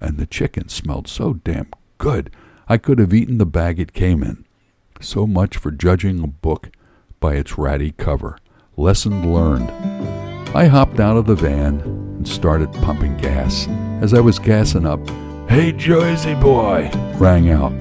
and 0.00 0.18
the 0.18 0.26
chicken 0.26 0.68
smelled 0.68 1.08
so 1.08 1.34
damn 1.34 1.68
good, 1.98 2.30
I 2.68 2.76
could 2.76 2.98
have 2.98 3.14
eaten 3.14 3.38
the 3.38 3.46
bag 3.46 3.80
it 3.80 3.92
came 3.92 4.22
in. 4.22 4.44
So 5.00 5.26
much 5.26 5.56
for 5.56 5.70
judging 5.70 6.22
a 6.22 6.26
book 6.26 6.70
by 7.20 7.34
its 7.34 7.56
ratty 7.56 7.92
cover. 7.92 8.38
Lesson 8.76 9.32
learned. 9.32 10.27
I 10.54 10.66
hopped 10.66 10.98
out 10.98 11.18
of 11.18 11.26
the 11.26 11.34
van 11.34 11.80
and 11.80 12.26
started 12.26 12.72
pumping 12.72 13.16
gas. 13.18 13.68
As 14.00 14.14
I 14.14 14.20
was 14.20 14.38
gassing 14.38 14.86
up, 14.86 15.00
Hey 15.48 15.72
Jersey 15.72 16.34
boy, 16.34 16.90
rang 17.16 17.50
out. 17.50 17.72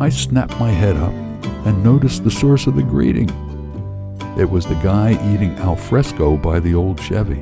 I 0.00 0.08
snapped 0.08 0.58
my 0.58 0.70
head 0.70 0.96
up 0.96 1.12
and 1.64 1.84
noticed 1.84 2.24
the 2.24 2.32
source 2.32 2.66
of 2.66 2.74
the 2.74 2.82
greeting. 2.82 3.28
It 4.36 4.50
was 4.50 4.66
the 4.66 4.80
guy 4.82 5.12
eating 5.32 5.54
al 5.58 5.76
fresco 5.76 6.36
by 6.36 6.58
the 6.58 6.74
old 6.74 7.00
Chevy. 7.00 7.40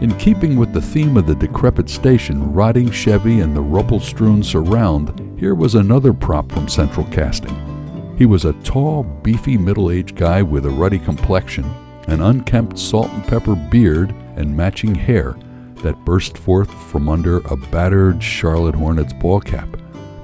In 0.00 0.16
keeping 0.18 0.56
with 0.56 0.72
the 0.72 0.82
theme 0.82 1.16
of 1.16 1.28
the 1.28 1.36
decrepit 1.36 1.88
station, 1.88 2.52
rotting 2.52 2.90
Chevy 2.90 3.40
and 3.40 3.56
the 3.56 3.60
rubble 3.60 4.00
strewn 4.00 4.42
surround, 4.42 5.38
here 5.38 5.54
was 5.54 5.76
another 5.76 6.12
prop 6.12 6.50
from 6.50 6.66
Central 6.66 7.06
Casting. 7.06 8.16
He 8.18 8.26
was 8.26 8.44
a 8.44 8.52
tall, 8.64 9.04
beefy 9.04 9.56
middle 9.56 9.92
aged 9.92 10.16
guy 10.16 10.42
with 10.42 10.66
a 10.66 10.70
ruddy 10.70 10.98
complexion, 10.98 11.64
an 12.08 12.22
unkempt 12.22 12.78
salt 12.78 13.10
and 13.10 13.24
pepper 13.24 13.54
beard, 13.54 14.14
and 14.36 14.56
matching 14.56 14.94
hair 14.94 15.36
that 15.82 16.04
burst 16.04 16.38
forth 16.38 16.72
from 16.90 17.08
under 17.08 17.38
a 17.38 17.56
battered 17.56 18.22
Charlotte 18.22 18.74
Hornets 18.74 19.12
ball 19.12 19.40
cap, 19.40 19.68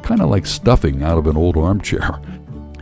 kind 0.03 0.21
of 0.21 0.31
like 0.31 0.47
stuffing 0.47 1.03
out 1.03 1.19
of 1.19 1.27
an 1.27 1.37
old 1.37 1.57
armchair. 1.57 2.21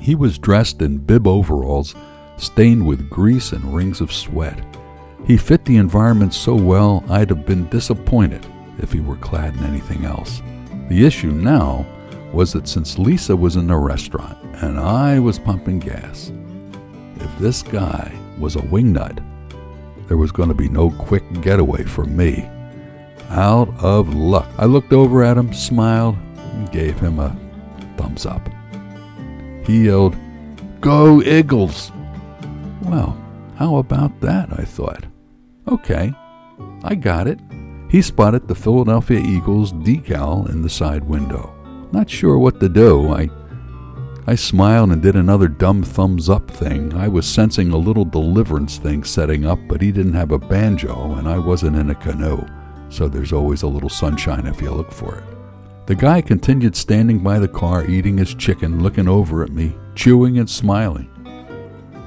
He 0.00 0.16
was 0.16 0.36
dressed 0.36 0.82
in 0.82 0.98
bib 0.98 1.28
overalls, 1.28 1.94
stained 2.36 2.84
with 2.84 3.08
grease 3.08 3.52
and 3.52 3.72
rings 3.72 4.00
of 4.00 4.12
sweat. 4.12 4.58
He 5.24 5.36
fit 5.36 5.64
the 5.64 5.76
environment 5.76 6.34
so 6.34 6.56
well, 6.56 7.04
I'd 7.08 7.30
have 7.30 7.46
been 7.46 7.68
disappointed 7.68 8.44
if 8.78 8.90
he 8.90 8.98
were 8.98 9.16
clad 9.18 9.54
in 9.54 9.62
anything 9.62 10.04
else. 10.04 10.42
The 10.88 11.06
issue 11.06 11.30
now 11.30 11.86
was 12.32 12.52
that 12.54 12.66
since 12.66 12.98
Lisa 12.98 13.36
was 13.36 13.54
in 13.54 13.68
the 13.68 13.76
restaurant 13.76 14.36
and 14.56 14.80
I 14.80 15.20
was 15.20 15.38
pumping 15.38 15.78
gas, 15.78 16.32
if 17.20 17.38
this 17.38 17.62
guy 17.62 18.12
was 18.42 18.56
a 18.56 18.60
wingnut, 18.60 19.24
there 20.08 20.16
was 20.16 20.32
going 20.32 20.48
to 20.48 20.54
be 20.54 20.68
no 20.68 20.90
quick 20.90 21.22
getaway 21.40 21.84
for 21.84 22.04
me. 22.04 22.46
Out 23.30 23.72
of 23.78 24.14
luck. 24.14 24.50
I 24.58 24.66
looked 24.66 24.92
over 24.92 25.22
at 25.22 25.38
him, 25.38 25.54
smiled, 25.54 26.16
and 26.36 26.70
gave 26.70 26.98
him 26.98 27.18
a 27.18 27.34
thumbs 27.96 28.26
up. 28.26 28.46
He 29.64 29.86
yelled, 29.86 30.16
Go 30.80 31.22
Eagles! 31.22 31.92
Well, 32.82 33.16
how 33.54 33.76
about 33.76 34.20
that? 34.20 34.52
I 34.52 34.64
thought. 34.64 35.06
Okay, 35.68 36.12
I 36.82 36.96
got 36.96 37.28
it. 37.28 37.38
He 37.88 38.02
spotted 38.02 38.48
the 38.48 38.54
Philadelphia 38.54 39.20
Eagles 39.20 39.72
decal 39.72 40.50
in 40.50 40.62
the 40.62 40.68
side 40.68 41.04
window. 41.04 41.54
Not 41.92 42.10
sure 42.10 42.38
what 42.38 42.58
to 42.60 42.68
do. 42.68 43.12
I 43.12 43.30
I 44.24 44.36
smiled 44.36 44.92
and 44.92 45.02
did 45.02 45.16
another 45.16 45.48
dumb 45.48 45.82
thumbs 45.82 46.30
up 46.30 46.48
thing. 46.48 46.94
I 46.94 47.08
was 47.08 47.26
sensing 47.26 47.72
a 47.72 47.76
little 47.76 48.04
deliverance 48.04 48.78
thing 48.78 49.02
setting 49.02 49.44
up, 49.44 49.58
but 49.66 49.80
he 49.80 49.90
didn't 49.90 50.14
have 50.14 50.30
a 50.30 50.38
banjo 50.38 51.14
and 51.14 51.28
I 51.28 51.38
wasn't 51.38 51.76
in 51.76 51.90
a 51.90 51.94
canoe, 51.96 52.46
so 52.88 53.08
there's 53.08 53.32
always 53.32 53.62
a 53.62 53.68
little 53.68 53.88
sunshine 53.88 54.46
if 54.46 54.62
you 54.62 54.70
look 54.70 54.92
for 54.92 55.16
it. 55.16 55.24
The 55.86 55.96
guy 55.96 56.20
continued 56.20 56.76
standing 56.76 57.18
by 57.18 57.40
the 57.40 57.48
car, 57.48 57.84
eating 57.84 58.16
his 58.16 58.36
chicken, 58.36 58.80
looking 58.80 59.08
over 59.08 59.42
at 59.42 59.50
me, 59.50 59.74
chewing 59.96 60.38
and 60.38 60.48
smiling. 60.48 61.08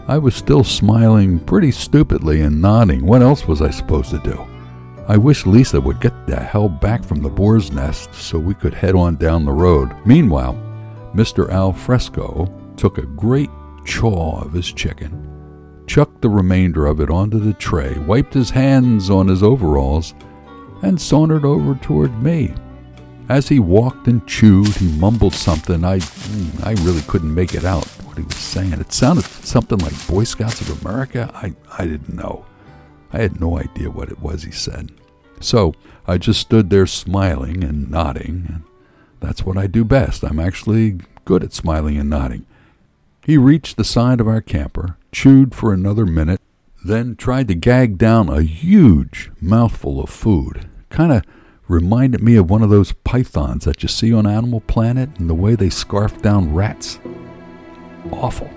I 0.07 0.17
was 0.17 0.35
still 0.35 0.63
smiling 0.63 1.39
pretty 1.39 1.71
stupidly 1.71 2.41
and 2.41 2.61
nodding. 2.61 3.05
What 3.05 3.23
else 3.23 3.45
was 3.45 3.61
I 3.61 3.71
supposed 3.71 4.11
to 4.11 4.19
do? 4.19 4.47
I 5.09 5.17
wish 5.17 5.45
Lisa 5.45 5.81
would 5.81 5.99
get 5.99 6.27
the 6.27 6.37
hell 6.37 6.69
back 6.69 7.03
from 7.03 7.21
the 7.21 7.29
boar's 7.29 7.73
nest 7.73 8.13
so 8.13 8.39
we 8.39 8.53
could 8.53 8.73
head 8.73 8.95
on 8.95 9.17
down 9.17 9.43
the 9.43 9.51
road. 9.51 9.93
Meanwhile, 10.05 10.57
Mr. 11.15 11.49
Al 11.49 11.71
Fresco 11.71 12.51
took 12.75 12.97
a 12.97 13.05
great 13.05 13.49
chaw 13.85 14.41
of 14.41 14.51
his 14.51 14.71
chicken, 14.71 15.83
chucked 15.87 16.21
the 16.21 16.29
remainder 16.29 16.85
of 16.85 16.99
it 16.99 17.09
onto 17.09 17.39
the 17.39 17.53
tray, 17.53 17.97
wiped 17.99 18.33
his 18.33 18.49
hands 18.49 19.09
on 19.09 19.29
his 19.29 19.41
overalls, 19.41 20.13
and 20.81 20.99
sauntered 20.99 21.45
over 21.45 21.75
toward 21.75 22.21
me. 22.21 22.53
As 23.29 23.47
he 23.47 23.59
walked 23.59 24.07
and 24.07 24.27
chewed, 24.27 24.67
he 24.75 24.87
mumbled 24.99 25.33
something. 25.33 25.85
I, 25.85 25.99
hmm, 25.99 26.63
I 26.63 26.73
really 26.83 27.01
couldn't 27.03 27.33
make 27.33 27.55
it 27.55 27.63
out 27.63 27.85
what 28.03 28.17
he 28.17 28.23
was 28.23 28.35
saying. 28.35 28.73
It 28.73 28.91
sounded 28.91 29.23
something 29.23 29.79
like 29.79 30.07
Boy 30.07 30.25
Scouts 30.25 30.61
of 30.61 30.85
America. 30.85 31.31
I, 31.33 31.55
I 31.79 31.85
didn't 31.85 32.13
know. 32.13 32.45
I 33.13 33.19
had 33.19 33.39
no 33.39 33.57
idea 33.57 33.89
what 33.89 34.09
it 34.09 34.19
was 34.19 34.43
he 34.43 34.51
said. 34.51 34.91
So 35.39 35.73
I 36.05 36.17
just 36.17 36.41
stood 36.41 36.69
there 36.69 36.85
smiling 36.85 37.63
and 37.63 37.89
nodding. 37.89 38.63
That's 39.19 39.45
what 39.45 39.57
I 39.57 39.67
do 39.67 39.83
best. 39.83 40.23
I'm 40.23 40.39
actually 40.39 40.99
good 41.25 41.43
at 41.43 41.53
smiling 41.53 41.97
and 41.97 42.09
nodding. 42.09 42.45
He 43.25 43.37
reached 43.37 43.77
the 43.77 43.83
side 43.83 44.19
of 44.21 44.27
our 44.27 44.41
camper, 44.41 44.97
chewed 45.11 45.55
for 45.55 45.73
another 45.73 46.05
minute, 46.05 46.41
then 46.83 47.15
tried 47.15 47.47
to 47.47 47.55
gag 47.55 47.97
down 47.97 48.29
a 48.29 48.43
huge 48.43 49.31
mouthful 49.41 49.99
of 49.99 50.09
food. 50.09 50.69
Kind 50.89 51.11
of 51.11 51.23
reminded 51.67 52.21
me 52.21 52.35
of 52.35 52.49
one 52.49 52.61
of 52.61 52.69
those 52.69 52.93
pythons 52.93 53.65
that 53.65 53.81
you 53.81 53.89
see 53.89 54.13
on 54.13 54.27
Animal 54.27 54.61
Planet 54.61 55.09
and 55.17 55.27
the 55.27 55.33
way 55.33 55.55
they 55.55 55.69
scarf 55.71 56.21
down 56.21 56.53
rats. 56.53 56.99
Awful. 58.11 58.51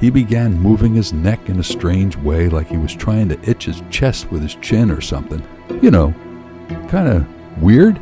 He 0.00 0.10
began 0.10 0.58
moving 0.58 0.94
his 0.94 1.12
neck 1.12 1.48
in 1.48 1.58
a 1.58 1.64
strange 1.64 2.16
way, 2.16 2.48
like 2.48 2.68
he 2.68 2.78
was 2.78 2.94
trying 2.94 3.28
to 3.30 3.50
itch 3.50 3.64
his 3.64 3.82
chest 3.90 4.30
with 4.30 4.42
his 4.42 4.54
chin 4.56 4.90
or 4.90 5.00
something. 5.00 5.42
You 5.82 5.90
know, 5.90 6.14
kind 6.88 7.08
of 7.08 7.62
weird. 7.62 8.00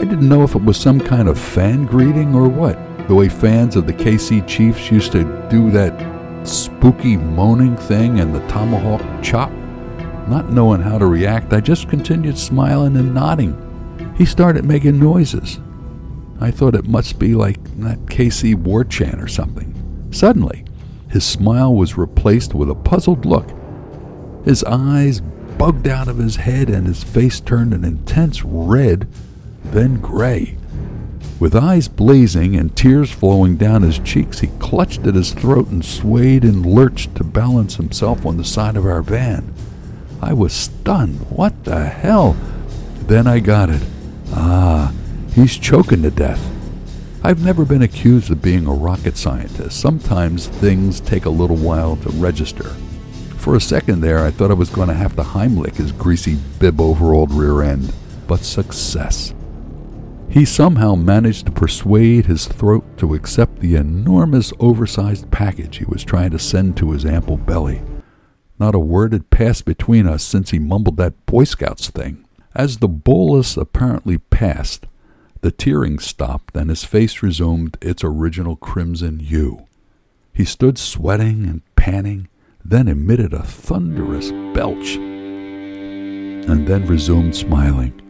I 0.00 0.04
didn't 0.04 0.30
know 0.30 0.42
if 0.44 0.54
it 0.54 0.64
was 0.64 0.78
some 0.78 0.98
kind 0.98 1.28
of 1.28 1.38
fan 1.38 1.84
greeting 1.84 2.34
or 2.34 2.48
what. 2.48 2.78
The 3.06 3.14
way 3.14 3.28
fans 3.28 3.76
of 3.76 3.86
the 3.86 3.92
KC 3.92 4.48
Chiefs 4.48 4.90
used 4.90 5.12
to 5.12 5.24
do 5.50 5.70
that 5.72 6.48
spooky 6.48 7.18
moaning 7.18 7.76
thing 7.76 8.18
and 8.18 8.34
the 8.34 8.40
tomahawk 8.48 9.02
chop. 9.22 9.52
Not 10.26 10.50
knowing 10.50 10.80
how 10.80 10.96
to 10.96 11.04
react, 11.04 11.52
I 11.52 11.60
just 11.60 11.90
continued 11.90 12.38
smiling 12.38 12.96
and 12.96 13.12
nodding. 13.12 14.14
He 14.16 14.24
started 14.24 14.64
making 14.64 14.98
noises, 14.98 15.60
I 16.40 16.50
thought 16.50 16.74
it 16.74 16.88
must 16.88 17.18
be 17.18 17.34
like 17.34 17.62
that 17.80 18.06
KC 18.06 18.54
war 18.54 18.84
chant 18.84 19.22
or 19.22 19.28
something. 19.28 20.08
Suddenly, 20.12 20.64
his 21.10 21.24
smile 21.24 21.74
was 21.74 21.98
replaced 21.98 22.54
with 22.54 22.70
a 22.70 22.74
puzzled 22.74 23.26
look. 23.26 23.50
His 24.46 24.64
eyes 24.64 25.20
bugged 25.58 25.86
out 25.86 26.08
of 26.08 26.16
his 26.16 26.36
head 26.36 26.70
and 26.70 26.86
his 26.86 27.04
face 27.04 27.38
turned 27.38 27.74
an 27.74 27.84
intense 27.84 28.42
red, 28.42 29.06
then 29.72 30.00
gray. 30.00 30.56
With 31.38 31.56
eyes 31.56 31.88
blazing 31.88 32.54
and 32.54 32.76
tears 32.76 33.10
flowing 33.10 33.56
down 33.56 33.82
his 33.82 33.98
cheeks, 33.98 34.40
he 34.40 34.48
clutched 34.58 35.06
at 35.06 35.14
his 35.14 35.32
throat 35.32 35.68
and 35.68 35.82
swayed 35.82 36.44
and 36.44 36.66
lurched 36.66 37.14
to 37.16 37.24
balance 37.24 37.76
himself 37.76 38.26
on 38.26 38.36
the 38.36 38.44
side 38.44 38.76
of 38.76 38.84
our 38.84 39.00
van. 39.00 39.54
I 40.20 40.34
was 40.34 40.52
stunned. 40.52 41.20
What 41.30 41.64
the 41.64 41.86
hell? 41.86 42.36
Then 43.06 43.26
I 43.26 43.40
got 43.40 43.70
it. 43.70 43.82
Ah, 44.34 44.92
he's 45.34 45.56
choking 45.56 46.02
to 46.02 46.10
death. 46.10 46.46
I've 47.24 47.42
never 47.42 47.64
been 47.64 47.82
accused 47.82 48.30
of 48.30 48.42
being 48.42 48.66
a 48.66 48.72
rocket 48.72 49.16
scientist. 49.16 49.80
Sometimes 49.80 50.46
things 50.46 51.00
take 51.00 51.24
a 51.24 51.30
little 51.30 51.56
while 51.56 51.96
to 51.96 52.10
register. 52.10 52.68
For 53.36 53.56
a 53.56 53.60
second 53.60 54.02
there, 54.02 54.18
I 54.18 54.30
thought 54.30 54.50
I 54.50 54.54
was 54.54 54.68
going 54.68 54.88
to 54.88 54.94
have 54.94 55.16
to 55.16 55.22
Heimlich 55.22 55.76
his 55.76 55.92
greasy 55.92 56.36
bib 56.58 56.80
overalled 56.80 57.32
rear 57.32 57.62
end. 57.62 57.94
But 58.26 58.40
success. 58.40 59.32
He 60.30 60.44
somehow 60.44 60.94
managed 60.94 61.46
to 61.46 61.52
persuade 61.52 62.26
his 62.26 62.46
throat 62.46 62.84
to 62.98 63.14
accept 63.14 63.58
the 63.58 63.74
enormous 63.74 64.52
oversized 64.60 65.28
package 65.32 65.78
he 65.78 65.84
was 65.84 66.04
trying 66.04 66.30
to 66.30 66.38
send 66.38 66.76
to 66.76 66.92
his 66.92 67.04
ample 67.04 67.36
belly. 67.36 67.82
Not 68.56 68.76
a 68.76 68.78
word 68.78 69.12
had 69.12 69.30
passed 69.30 69.64
between 69.64 70.06
us 70.06 70.22
since 70.22 70.50
he 70.50 70.60
mumbled 70.60 70.98
that 70.98 71.26
Boy 71.26 71.42
Scouts 71.42 71.90
thing. 71.90 72.24
As 72.54 72.78
the 72.78 72.86
bolus 72.86 73.56
apparently 73.56 74.18
passed, 74.18 74.86
the 75.40 75.50
tearing 75.50 75.98
stopped 75.98 76.56
and 76.56 76.70
his 76.70 76.84
face 76.84 77.24
resumed 77.24 77.76
its 77.80 78.04
original 78.04 78.54
crimson 78.54 79.18
hue. 79.18 79.66
He 80.32 80.44
stood 80.44 80.78
sweating 80.78 81.44
and 81.44 81.62
panting, 81.74 82.28
then 82.64 82.86
emitted 82.86 83.32
a 83.32 83.42
thunderous 83.42 84.30
belch, 84.54 84.94
and 84.94 86.68
then 86.68 86.86
resumed 86.86 87.34
smiling. 87.34 88.00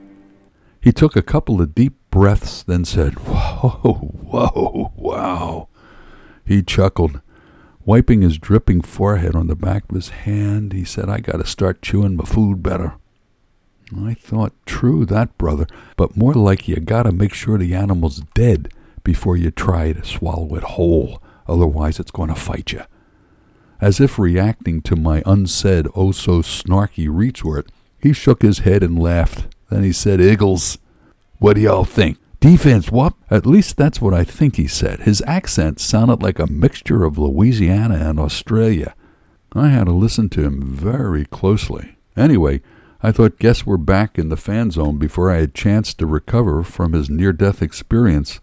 He 0.82 0.92
took 0.92 1.16
a 1.16 1.22
couple 1.22 1.62
of 1.62 1.74
deep 1.74 1.99
breaths, 2.10 2.62
then 2.62 2.84
said, 2.84 3.14
Whoa, 3.14 3.94
whoa, 3.94 4.92
wow. 4.96 5.68
He 6.44 6.62
chuckled. 6.62 7.20
Wiping 7.84 8.22
his 8.22 8.38
dripping 8.38 8.82
forehead 8.82 9.34
on 9.34 9.46
the 9.46 9.56
back 9.56 9.84
of 9.88 9.94
his 9.94 10.10
hand, 10.10 10.72
he 10.72 10.84
said, 10.84 11.08
I 11.08 11.20
gotta 11.20 11.46
start 11.46 11.82
chewing 11.82 12.16
my 12.16 12.24
food 12.24 12.62
better. 12.62 12.94
I 13.96 14.14
thought, 14.14 14.52
true 14.66 15.04
that, 15.06 15.36
brother, 15.38 15.66
but 15.96 16.16
more 16.16 16.34
like 16.34 16.68
you 16.68 16.76
gotta 16.76 17.10
make 17.10 17.34
sure 17.34 17.58
the 17.58 17.74
animal's 17.74 18.20
dead 18.34 18.72
before 19.02 19.36
you 19.36 19.50
try 19.50 19.92
to 19.92 20.04
swallow 20.04 20.54
it 20.54 20.62
whole, 20.62 21.22
otherwise 21.48 21.98
it's 21.98 22.10
going 22.10 22.28
to 22.28 22.34
fight 22.34 22.72
you. 22.72 22.82
As 23.80 24.00
if 24.00 24.18
reacting 24.18 24.82
to 24.82 24.96
my 24.96 25.22
unsaid, 25.24 25.88
oh 25.94 26.12
so 26.12 26.42
snarky 26.42 27.08
retort, 27.10 27.70
he 27.98 28.12
shook 28.12 28.42
his 28.42 28.60
head 28.60 28.82
and 28.82 28.98
laughed. 28.98 29.46
Then 29.70 29.82
he 29.82 29.92
said, 29.92 30.20
Eagles, 30.20 30.78
what 31.40 31.54
do 31.56 31.62
y'all 31.62 31.84
think? 31.84 32.18
Defense, 32.38 32.90
what? 32.90 33.14
At 33.30 33.46
least 33.46 33.76
that's 33.76 34.00
what 34.00 34.14
I 34.14 34.24
think 34.24 34.56
he 34.56 34.66
said. 34.66 35.00
His 35.00 35.22
accent 35.26 35.80
sounded 35.80 36.22
like 36.22 36.38
a 36.38 36.46
mixture 36.46 37.02
of 37.02 37.18
Louisiana 37.18 37.96
and 37.96 38.20
Australia. 38.20 38.94
I 39.54 39.68
had 39.68 39.86
to 39.86 39.92
listen 39.92 40.28
to 40.30 40.44
him 40.44 40.62
very 40.62 41.24
closely. 41.24 41.96
Anyway, 42.16 42.60
I 43.02 43.10
thought 43.10 43.38
guess 43.38 43.64
we're 43.64 43.78
back 43.78 44.18
in 44.18 44.28
the 44.28 44.36
fan 44.36 44.70
zone 44.70 44.98
before 44.98 45.30
I 45.30 45.36
had 45.36 45.48
a 45.48 45.52
chance 45.52 45.94
to 45.94 46.06
recover 46.06 46.62
from 46.62 46.92
his 46.92 47.08
near 47.08 47.32
death 47.32 47.62
experience. 47.62 48.40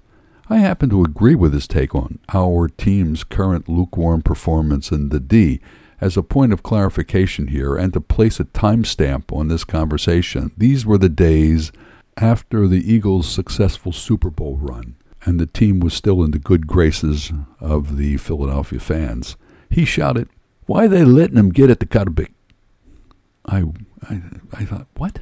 I 0.49 0.57
happen 0.57 0.89
to 0.89 1.03
agree 1.03 1.35
with 1.35 1.53
his 1.53 1.67
take 1.67 1.93
on 1.93 2.17
our 2.33 2.67
team's 2.67 3.23
current 3.23 3.69
lukewarm 3.69 4.23
performance 4.23 4.91
in 4.91 5.09
the 5.09 5.19
D 5.19 5.61
as 5.99 6.17
a 6.17 6.23
point 6.23 6.53
of 6.53 6.63
clarification 6.63 7.47
here 7.47 7.75
and 7.75 7.93
to 7.93 8.01
place 8.01 8.39
a 8.39 8.45
timestamp 8.45 9.35
on 9.35 9.47
this 9.47 9.63
conversation, 9.63 10.51
these 10.57 10.85
were 10.85 10.97
the 10.97 11.09
days 11.09 11.71
after 12.17 12.67
the 12.67 12.91
Eagles' 12.91 13.29
successful 13.29 13.91
Super 13.91 14.29
Bowl 14.29 14.57
run, 14.57 14.95
and 15.23 15.39
the 15.39 15.45
team 15.45 15.79
was 15.79 15.93
still 15.93 16.23
in 16.23 16.31
the 16.31 16.39
good 16.39 16.67
graces 16.67 17.31
of 17.59 17.97
the 17.97 18.17
Philadelphia 18.17 18.79
fans. 18.79 19.35
He 19.69 19.85
shouted, 19.85 20.29
Why 20.65 20.85
are 20.85 20.89
they 20.89 21.03
letting 21.03 21.37
him 21.37 21.49
get 21.49 21.69
at 21.69 21.79
the 21.79 21.85
quarterback? 21.85 22.31
I, 23.45 23.63
I, 24.09 24.21
I 24.53 24.65
thought, 24.65 24.87
what? 24.97 25.19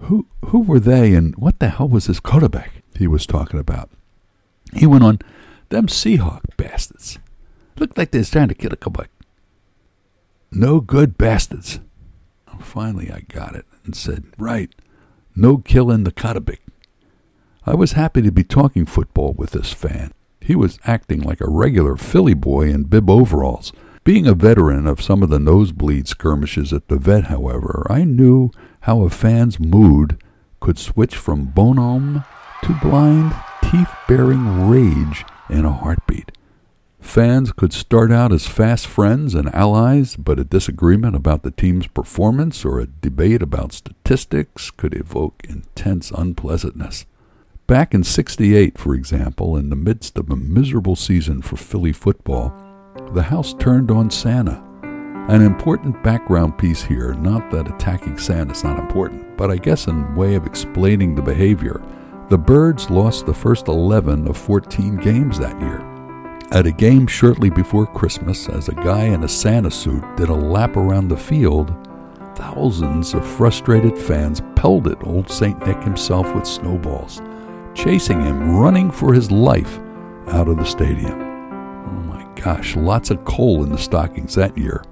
Who, 0.00 0.26
who 0.46 0.60
were 0.60 0.80
they 0.80 1.14
and 1.14 1.34
what 1.36 1.58
the 1.58 1.68
hell 1.68 1.88
was 1.88 2.06
this 2.06 2.20
quarterback 2.20 2.82
he 2.96 3.06
was 3.06 3.26
talking 3.26 3.58
about? 3.60 3.90
He 4.74 4.86
went 4.86 5.04
on, 5.04 5.20
Them 5.68 5.86
Seahawk 5.86 6.56
bastards. 6.56 7.18
Looked 7.78 7.98
like 7.98 8.10
they 8.10 8.18
was 8.18 8.30
trying 8.30 8.48
to 8.48 8.54
kill 8.54 8.72
a 8.72 8.76
quarterback. 8.76 9.10
No 10.50 10.80
good 10.80 11.18
bastards. 11.18 11.80
Finally, 12.60 13.10
I 13.10 13.20
got 13.20 13.54
it 13.54 13.66
and 13.84 13.94
said, 13.94 14.24
Right, 14.38 14.74
no 15.36 15.58
killing 15.58 16.04
the 16.04 16.12
Katabik. 16.12 16.60
I 17.64 17.74
was 17.74 17.92
happy 17.92 18.22
to 18.22 18.32
be 18.32 18.44
talking 18.44 18.86
football 18.86 19.34
with 19.34 19.50
this 19.50 19.72
fan. 19.72 20.12
He 20.40 20.54
was 20.54 20.78
acting 20.84 21.20
like 21.20 21.40
a 21.40 21.50
regular 21.50 21.96
Philly 21.96 22.34
boy 22.34 22.70
in 22.70 22.84
bib 22.84 23.10
overalls. 23.10 23.72
Being 24.04 24.26
a 24.26 24.34
veteran 24.34 24.86
of 24.86 25.02
some 25.02 25.22
of 25.22 25.30
the 25.30 25.40
nosebleed 25.40 26.06
skirmishes 26.06 26.72
at 26.72 26.86
the 26.86 26.96
vet, 26.96 27.24
however, 27.24 27.84
I 27.90 28.04
knew 28.04 28.50
how 28.82 29.02
a 29.02 29.10
fan's 29.10 29.58
mood 29.58 30.16
could 30.60 30.78
switch 30.78 31.16
from 31.16 31.46
bonhomme 31.46 32.24
to 32.62 32.78
blind, 32.80 33.34
teeth 33.62 33.90
baring 34.06 34.70
rage 34.70 35.24
in 35.50 35.64
a 35.64 35.72
heartbeat. 35.72 36.30
Fans 37.06 37.52
could 37.52 37.72
start 37.72 38.12
out 38.12 38.30
as 38.30 38.46
fast 38.46 38.86
friends 38.86 39.34
and 39.34 39.54
allies, 39.54 40.16
but 40.16 40.38
a 40.38 40.44
disagreement 40.44 41.16
about 41.16 41.44
the 41.44 41.50
team's 41.50 41.86
performance 41.86 42.62
or 42.62 42.78
a 42.78 42.86
debate 42.86 43.40
about 43.40 43.72
statistics 43.72 44.70
could 44.70 44.92
evoke 44.92 45.40
intense 45.48 46.10
unpleasantness. 46.10 47.06
Back 47.66 47.94
in 47.94 48.04
68, 48.04 48.76
for 48.76 48.94
example, 48.94 49.56
in 49.56 49.70
the 49.70 49.76
midst 49.76 50.18
of 50.18 50.28
a 50.28 50.36
miserable 50.36 50.96
season 50.96 51.40
for 51.40 51.56
Philly 51.56 51.92
football, 51.92 52.52
the 53.14 53.22
house 53.22 53.54
turned 53.54 53.90
on 53.90 54.10
Santa. 54.10 54.62
An 55.30 55.40
important 55.40 56.02
background 56.02 56.58
piece 56.58 56.82
here, 56.82 57.14
not 57.14 57.50
that 57.50 57.68
attacking 57.68 58.18
Santa 58.18 58.52
is 58.52 58.64
not 58.64 58.78
important, 58.78 59.38
but 59.38 59.50
I 59.50 59.56
guess 59.56 59.86
in 59.86 60.14
way 60.16 60.34
of 60.34 60.44
explaining 60.44 61.14
the 61.14 61.22
behavior. 61.22 61.80
The 62.28 62.36
Birds 62.36 62.90
lost 62.90 63.24
the 63.24 63.32
first 63.32 63.68
11 63.68 64.28
of 64.28 64.36
14 64.36 64.96
games 64.96 65.38
that 65.38 65.58
year. 65.62 65.95
At 66.52 66.64
a 66.64 66.70
game 66.70 67.08
shortly 67.08 67.50
before 67.50 67.86
Christmas, 67.88 68.48
as 68.48 68.68
a 68.68 68.74
guy 68.74 69.06
in 69.06 69.24
a 69.24 69.28
Santa 69.28 69.70
suit 69.70 70.04
did 70.16 70.28
a 70.28 70.34
lap 70.34 70.76
around 70.76 71.08
the 71.08 71.16
field, 71.16 71.74
thousands 72.36 73.14
of 73.14 73.26
frustrated 73.26 73.98
fans 73.98 74.40
pelted 74.54 74.96
old 75.02 75.28
St. 75.28 75.58
Nick 75.66 75.82
himself 75.82 76.32
with 76.36 76.46
snowballs, 76.46 77.20
chasing 77.74 78.22
him, 78.22 78.56
running 78.56 78.92
for 78.92 79.12
his 79.12 79.28
life 79.32 79.80
out 80.28 80.46
of 80.46 80.58
the 80.58 80.64
stadium. 80.64 81.20
Oh 81.20 82.02
my 82.04 82.24
gosh, 82.36 82.76
lots 82.76 83.10
of 83.10 83.24
coal 83.24 83.64
in 83.64 83.72
the 83.72 83.78
stockings 83.78 84.36
that 84.36 84.56
year. 84.56 84.84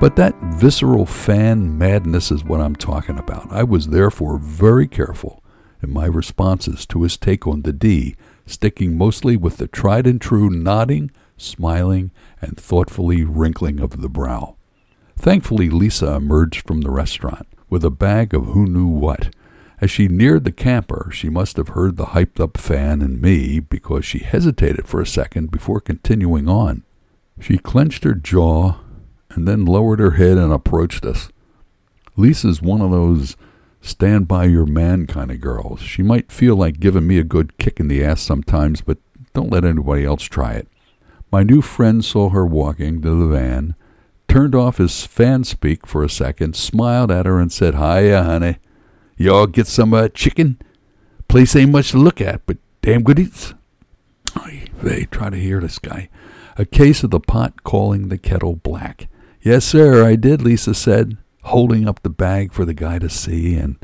But 0.00 0.16
that 0.16 0.38
visceral 0.56 1.06
fan 1.06 1.78
madness 1.78 2.30
is 2.30 2.44
what 2.44 2.60
I'm 2.60 2.76
talking 2.76 3.18
about. 3.18 3.50
I 3.50 3.62
was 3.62 3.88
therefore 3.88 4.36
very 4.36 4.86
careful 4.86 5.42
in 5.82 5.90
my 5.94 6.04
responses 6.04 6.84
to 6.86 7.04
his 7.04 7.16
take 7.16 7.46
on 7.46 7.62
the 7.62 7.72
D 7.72 8.16
sticking 8.46 8.96
mostly 8.96 9.36
with 9.36 9.56
the 9.56 9.66
tried 9.66 10.06
and 10.06 10.20
true 10.20 10.50
nodding, 10.50 11.10
smiling, 11.36 12.10
and 12.40 12.56
thoughtfully 12.56 13.24
wrinkling 13.24 13.80
of 13.80 14.00
the 14.00 14.08
brow. 14.08 14.56
Thankfully, 15.16 15.70
Lisa 15.70 16.14
emerged 16.14 16.66
from 16.66 16.82
the 16.82 16.90
restaurant 16.90 17.46
with 17.70 17.84
a 17.84 17.90
bag 17.90 18.34
of 18.34 18.46
who 18.46 18.66
knew 18.66 18.86
what. 18.86 19.34
As 19.80 19.90
she 19.90 20.08
neared 20.08 20.44
the 20.44 20.52
camper, 20.52 21.10
she 21.12 21.28
must 21.28 21.56
have 21.56 21.68
heard 21.68 21.96
the 21.96 22.06
hyped 22.06 22.40
up 22.40 22.56
fan 22.56 23.02
and 23.02 23.20
me 23.20 23.60
because 23.60 24.04
she 24.04 24.20
hesitated 24.20 24.86
for 24.86 25.00
a 25.00 25.06
second 25.06 25.50
before 25.50 25.80
continuing 25.80 26.48
on. 26.48 26.84
She 27.40 27.58
clenched 27.58 28.04
her 28.04 28.14
jaw 28.14 28.76
and 29.30 29.48
then 29.48 29.64
lowered 29.64 29.98
her 29.98 30.12
head 30.12 30.38
and 30.38 30.52
approached 30.52 31.04
us. 31.04 31.28
Lisa's 32.16 32.62
one 32.62 32.80
of 32.80 32.92
those 32.92 33.36
stand 33.84 34.26
by 34.26 34.44
your 34.44 34.66
man 34.66 35.06
kind 35.06 35.30
of 35.30 35.40
girls. 35.40 35.80
She 35.80 36.02
might 36.02 36.32
feel 36.32 36.56
like 36.56 36.80
giving 36.80 37.06
me 37.06 37.18
a 37.18 37.24
good 37.24 37.56
kick 37.58 37.78
in 37.78 37.88
the 37.88 38.02
ass 38.02 38.22
sometimes, 38.22 38.80
but 38.80 38.98
don't 39.34 39.50
let 39.50 39.64
anybody 39.64 40.04
else 40.04 40.22
try 40.24 40.54
it. 40.54 40.68
My 41.30 41.42
new 41.42 41.60
friend 41.60 42.04
saw 42.04 42.30
her 42.30 42.46
walking 42.46 43.02
to 43.02 43.10
the 43.10 43.26
van, 43.26 43.74
turned 44.28 44.54
off 44.54 44.78
his 44.78 45.04
fan 45.04 45.44
speak 45.44 45.86
for 45.86 46.02
a 46.02 46.08
second, 46.08 46.56
smiled 46.56 47.10
at 47.10 47.26
her, 47.26 47.38
and 47.38 47.52
said, 47.52 47.74
Hiya, 47.74 48.22
honey. 48.22 48.56
You 49.16 49.34
all 49.34 49.46
get 49.46 49.66
some 49.66 49.92
uh, 49.92 50.08
chicken? 50.08 50.58
Place 51.28 51.54
ain't 51.54 51.72
much 51.72 51.90
to 51.90 51.98
look 51.98 52.20
at, 52.20 52.44
but 52.46 52.56
damn 52.82 53.02
good 53.02 53.18
eats. 53.18 53.54
They 54.82 55.04
try 55.04 55.30
to 55.30 55.36
hear 55.36 55.60
this 55.60 55.78
guy. 55.78 56.08
A 56.56 56.64
case 56.64 57.02
of 57.02 57.10
the 57.10 57.20
pot 57.20 57.64
calling 57.64 58.08
the 58.08 58.18
kettle 58.18 58.56
black. 58.56 59.08
Yes, 59.40 59.64
sir, 59.64 60.04
I 60.04 60.16
did, 60.16 60.42
Lisa 60.42 60.74
said 60.74 61.16
holding 61.44 61.88
up 61.88 62.02
the 62.02 62.10
bag 62.10 62.52
for 62.52 62.64
the 62.64 62.74
guy 62.74 62.98
to 62.98 63.08
see, 63.08 63.54
and 63.54 63.76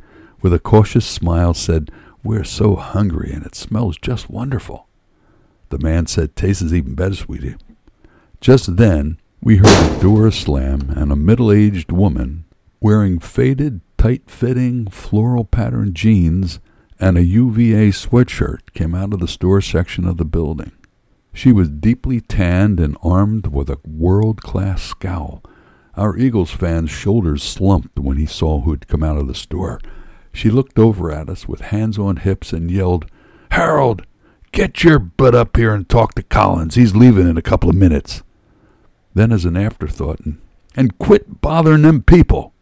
with 0.42 0.53
a 0.53 0.59
cautious 0.59 1.07
smile 1.07 1.55
said, 1.55 1.90
We're 2.23 2.44
so 2.44 2.77
hungry 2.77 3.33
and 3.33 3.44
it 3.44 3.55
smells 3.55 3.96
just 3.99 4.31
wonderful. 4.31 4.87
The 5.68 5.79
man 5.79 6.07
said, 6.07 6.37
Tastes 6.37 6.73
even 6.73 6.94
better, 6.94 7.14
sweetie. 7.14 7.57
Just 8.40 8.77
then, 8.77 9.18
we 9.42 9.57
heard 9.57 9.96
a 9.96 10.01
door 10.01 10.31
slam 10.31 10.92
and 10.96 11.12
a 11.12 11.16
middle 11.16 11.53
aged 11.53 11.92
woman 11.92 12.44
wearing 12.81 13.18
faded, 13.18 13.81
tight 13.99 14.31
fitting, 14.31 14.87
floral 14.88 15.44
patterned 15.44 15.94
jeans 15.94 16.61
and 17.01 17.16
a 17.16 17.25
UVA 17.25 17.88
sweatshirt 17.88 18.73
came 18.75 18.94
out 18.94 19.14
of 19.14 19.20
the 19.20 19.29
store 19.29 19.62
section 19.62 20.07
of 20.07 20.18
the 20.18 20.25
building. 20.25 20.73
She 21.33 21.51
was 21.51 21.70
deeply 21.70 22.20
tanned 22.20 22.79
and 22.79 22.96
armed 23.03 23.46
with 23.46 23.70
a 23.70 23.79
world 23.87 24.42
class 24.42 24.83
scowl. 24.83 25.42
Our 26.01 26.17
Eagles 26.17 26.51
fan's 26.51 26.91
shoulders 26.91 27.43
slumped 27.43 27.99
when 27.99 28.17
he 28.17 28.25
saw 28.25 28.63
who 28.63 28.71
had 28.71 28.89
come 28.89 29.03
out 29.03 29.19
of 29.19 29.29
the 29.29 29.35
store. 29.35 29.83
She 30.33 30.49
looked 30.49 30.79
over 30.79 31.13
at 31.13 31.29
us 31.29 31.47
with 31.47 31.61
hands 31.61 31.99
on 31.99 32.17
hips 32.17 32.55
and 32.55 32.71
yelled, 32.71 33.05
Harold, 33.51 34.07
get 34.51 34.83
your 34.83 34.99
butt 34.99 35.35
up 35.35 35.59
here 35.59 35.75
and 35.75 35.87
talk 35.87 36.15
to 36.15 36.23
Collins. 36.23 36.75
He's 36.75 36.97
leaving 36.97 37.29
in 37.29 37.37
a 37.37 37.43
couple 37.43 37.69
of 37.69 37.77
minutes. 37.77 38.23
Then, 39.13 39.31
as 39.31 39.45
an 39.45 39.59
afterthought, 39.59 40.21
and, 40.75 40.99
quit 40.99 41.43
bothering 41.43 41.83
them 41.83 42.03
people. 42.03 42.55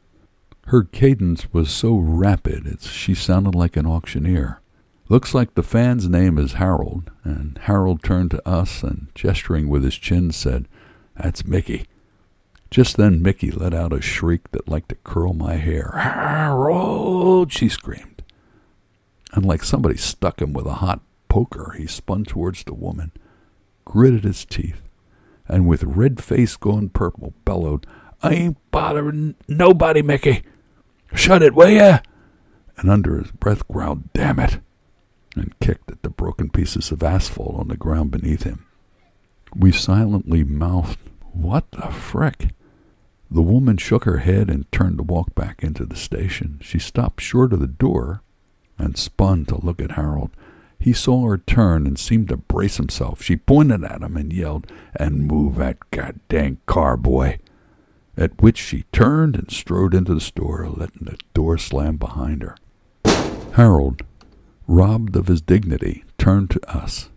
Her 0.67 0.83
cadence 0.83 1.53
was 1.53 1.71
so 1.71 1.95
rapid 1.95 2.67
it 2.67 2.83
she 2.83 3.15
sounded 3.15 3.55
like 3.55 3.77
an 3.77 3.87
auctioneer. 3.87 4.61
Looks 5.09 5.33
like 5.33 5.55
the 5.55 5.63
fan's 5.63 6.09
name 6.09 6.39
is 6.39 6.55
Harold, 6.55 7.13
and 7.23 7.57
Harold 7.63 8.03
turned 8.03 8.33
to 8.33 8.49
us 8.49 8.83
and, 8.83 9.13
gesturing 9.15 9.69
with 9.69 9.85
his 9.85 9.97
chin, 9.97 10.33
said, 10.33 10.67
That's 11.17 11.45
Mickey. 11.45 11.85
Just 12.71 12.97
then 12.97 13.23
Mickey 13.23 13.51
let 13.51 13.73
out 13.73 13.93
a 13.93 14.01
shriek 14.01 14.51
that 14.51 14.69
liked 14.69 14.91
to 14.91 14.95
curl 14.97 15.33
my 15.33 15.55
hair. 15.55 15.93
Harold! 15.95 17.53
she 17.53 17.69
screamed. 17.69 18.23
And 19.33 19.45
like 19.45 19.65
somebody 19.65 19.97
stuck 19.97 20.41
him 20.43 20.53
with 20.53 20.67
a 20.67 20.75
hot 20.75 21.01
poker, 21.29 21.75
he 21.79 21.87
spun 21.87 22.25
towards 22.25 22.65
the 22.65 22.75
woman, 22.75 23.13
gritted 23.85 24.25
his 24.25 24.45
teeth, 24.45 24.83
and 25.47 25.67
with 25.67 25.83
red 25.83 26.23
face 26.23 26.57
going 26.57 26.91
purple, 26.91 27.33
bellowed, 27.45 27.87
I 28.23 28.35
ain't 28.35 28.71
bothering 28.71 29.35
nobody, 29.47 30.03
Mickey. 30.03 30.43
Shut 31.15 31.43
it, 31.43 31.55
will 31.55 31.71
ya? 31.71 32.01
And 32.77 32.91
under 32.91 33.19
his 33.19 33.31
breath 33.31 33.67
growled, 33.69 34.13
Damn 34.13 34.41
it! 34.41 34.61
and 35.37 35.59
kicked 35.61 35.91
at 35.91 36.03
the 36.03 36.11
broken 36.11 36.51
pieces 36.51 36.91
of 36.91 37.03
asphalt 37.03 37.55
on 37.59 37.69
the 37.69 37.77
ground 37.77 38.11
beneath 38.11 38.43
him. 38.43 38.67
We 39.55 39.73
silently 39.73 40.45
mouthed, 40.45 40.99
What 41.33 41.71
the 41.71 41.91
frick? 41.91 42.49
The 43.31 43.43
woman 43.43 43.77
shook 43.77 44.05
her 44.05 44.19
head 44.19 44.49
and 44.49 44.71
turned 44.73 44.99
to 44.99 45.05
walk 45.05 45.35
back 45.35 45.63
into 45.63 45.85
the 45.85 45.97
station. 45.97 46.59
She 46.63 46.79
stopped 46.79 47.21
short 47.21 47.53
of 47.53 47.61
the 47.61 47.67
door 47.67 48.23
and 48.79 48.97
spun 48.97 49.45
to 49.47 49.65
look 49.65 49.81
at 49.83 49.93
Harold. 49.93 50.31
He 50.79 50.93
saw 50.93 51.27
her 51.27 51.39
turn 51.39 51.87
and 51.87 51.99
seemed 51.99 52.29
to 52.29 52.37
brace 52.37 52.77
himself. 52.77 53.23
She 53.23 53.37
pointed 53.37 53.85
at 53.85 54.03
him 54.03 54.17
and 54.17 54.33
yelled, 54.33 54.71
And 54.97 55.27
move 55.27 55.57
that 55.57 55.79
goddamn 55.91 56.59
car, 56.67 56.97
boy. 56.97 57.39
At 58.17 58.41
which 58.41 58.59
she 58.59 58.85
turned 58.93 59.37
and 59.37 59.51
strode 59.51 59.95
into 59.95 60.15
the 60.15 60.21
store, 60.21 60.69
letting 60.69 61.05
the 61.05 61.19
door 61.35 61.59
slam 61.59 61.97
behind 61.97 62.43
her. 62.43 62.57
Harold, 63.55 64.03
robbed 64.67 65.17
of 65.17 65.27
his 65.27 65.41
dignity, 65.41 66.05
turned 66.17 66.51
to 66.51 66.75
us. 66.75 67.11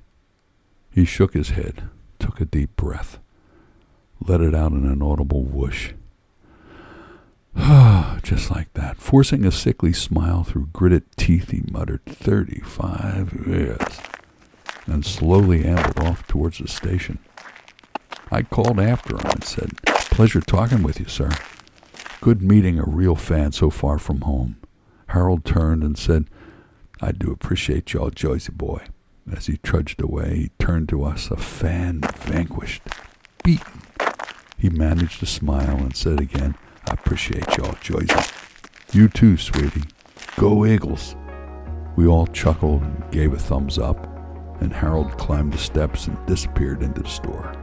He 0.92 1.06
shook 1.06 1.34
his 1.34 1.50
head, 1.50 1.84
took 2.20 2.42
a 2.42 2.46
deep 2.46 2.76
breath, 2.76 3.20
let 4.28 4.42
it 4.42 4.54
out 4.54 4.74
in 4.74 4.86
an 4.86 5.02
audible 5.02 5.44
whoosh. 5.44 5.94
Just 8.24 8.50
like 8.52 8.74
that. 8.74 8.98
Forcing 8.98 9.46
a 9.46 9.52
sickly 9.52 9.94
smile 9.94 10.44
through 10.44 10.70
gritted 10.74 11.04
teeth, 11.18 11.52
he 11.52 11.64
muttered, 11.70 12.06
Thirty-five 12.06 13.48
years, 13.48 14.00
and 14.86 15.06
slowly 15.06 15.66
ambled 15.66 16.00
off 16.00 16.26
towards 16.28 16.60
the 16.60 16.68
station. 16.68 17.20
I 18.32 18.44
called 18.44 18.80
after 18.80 19.16
him 19.16 19.26
and 19.26 19.44
said, 19.44 19.78
Pleasure 19.86 20.42
talking 20.42 20.84
with 20.84 21.00
you, 21.00 21.08
sir. 21.08 21.30
Good 22.22 22.42
meeting 22.42 22.80
a 22.80 22.86
real 22.86 23.16
fan 23.16 23.52
so 23.52 23.70
far 23.70 23.98
from 23.98 24.22
home. 24.22 24.58
Harold 25.08 25.44
turned 25.44 25.84
and 25.84 25.98
said, 25.98 26.30
I 27.02 27.12
do 27.12 27.32
appreciate 27.32 27.92
y'all, 27.94 28.12
Joycey 28.12 28.54
boy. 28.54 28.86
As 29.32 29.48
he 29.48 29.58
trudged 29.58 30.02
away, 30.02 30.36
he 30.36 30.52
turned 30.60 30.88
to 30.90 31.04
us, 31.04 31.30
a 31.32 31.38
fan 31.38 32.02
vanquished, 32.02 32.84
beaten. 33.44 33.82
He 34.58 34.70
managed 34.70 35.20
to 35.20 35.26
smile 35.26 35.78
and 35.78 35.96
said 35.96 36.20
again, 36.22 36.56
I 36.92 36.96
appreciate 36.96 37.46
y'all, 37.56 37.72
Joycey. 37.76 38.94
You 38.94 39.08
too, 39.08 39.38
sweetie. 39.38 39.86
Go 40.36 40.66
Eagles. 40.66 41.16
We 41.96 42.06
all 42.06 42.28
chuckled 42.28 42.82
and 42.82 43.12
gave 43.12 43.32
a 43.32 43.40
thumbs 43.40 43.80
up, 43.80 44.10
and 44.60 44.74
Harold 44.74 45.18
climbed 45.18 45.54
the 45.54 45.58
steps 45.58 46.08
and 46.08 46.26
disappeared 46.26 46.84
into 46.84 47.02
the 47.02 47.08
store. 47.08 47.56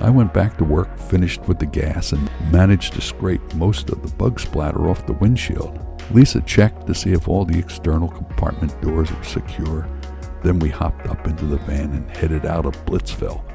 I 0.00 0.08
went 0.08 0.32
back 0.32 0.56
to 0.56 0.64
work, 0.64 0.98
finished 0.98 1.42
with 1.46 1.58
the 1.58 1.66
gas, 1.66 2.12
and 2.12 2.30
managed 2.50 2.94
to 2.94 3.02
scrape 3.02 3.54
most 3.54 3.90
of 3.90 4.00
the 4.00 4.16
bug 4.16 4.40
splatter 4.40 4.88
off 4.88 5.04
the 5.04 5.12
windshield. 5.12 5.78
Lisa 6.10 6.40
checked 6.40 6.86
to 6.86 6.94
see 6.94 7.12
if 7.12 7.28
all 7.28 7.44
the 7.44 7.58
external 7.58 8.08
compartment 8.08 8.80
doors 8.80 9.12
were 9.12 9.24
secure. 9.24 9.86
Then 10.42 10.58
we 10.58 10.70
hopped 10.70 11.06
up 11.06 11.26
into 11.26 11.44
the 11.44 11.58
van 11.58 11.92
and 11.92 12.10
headed 12.10 12.46
out 12.46 12.64
of 12.64 12.82
Blitzville. 12.86 13.45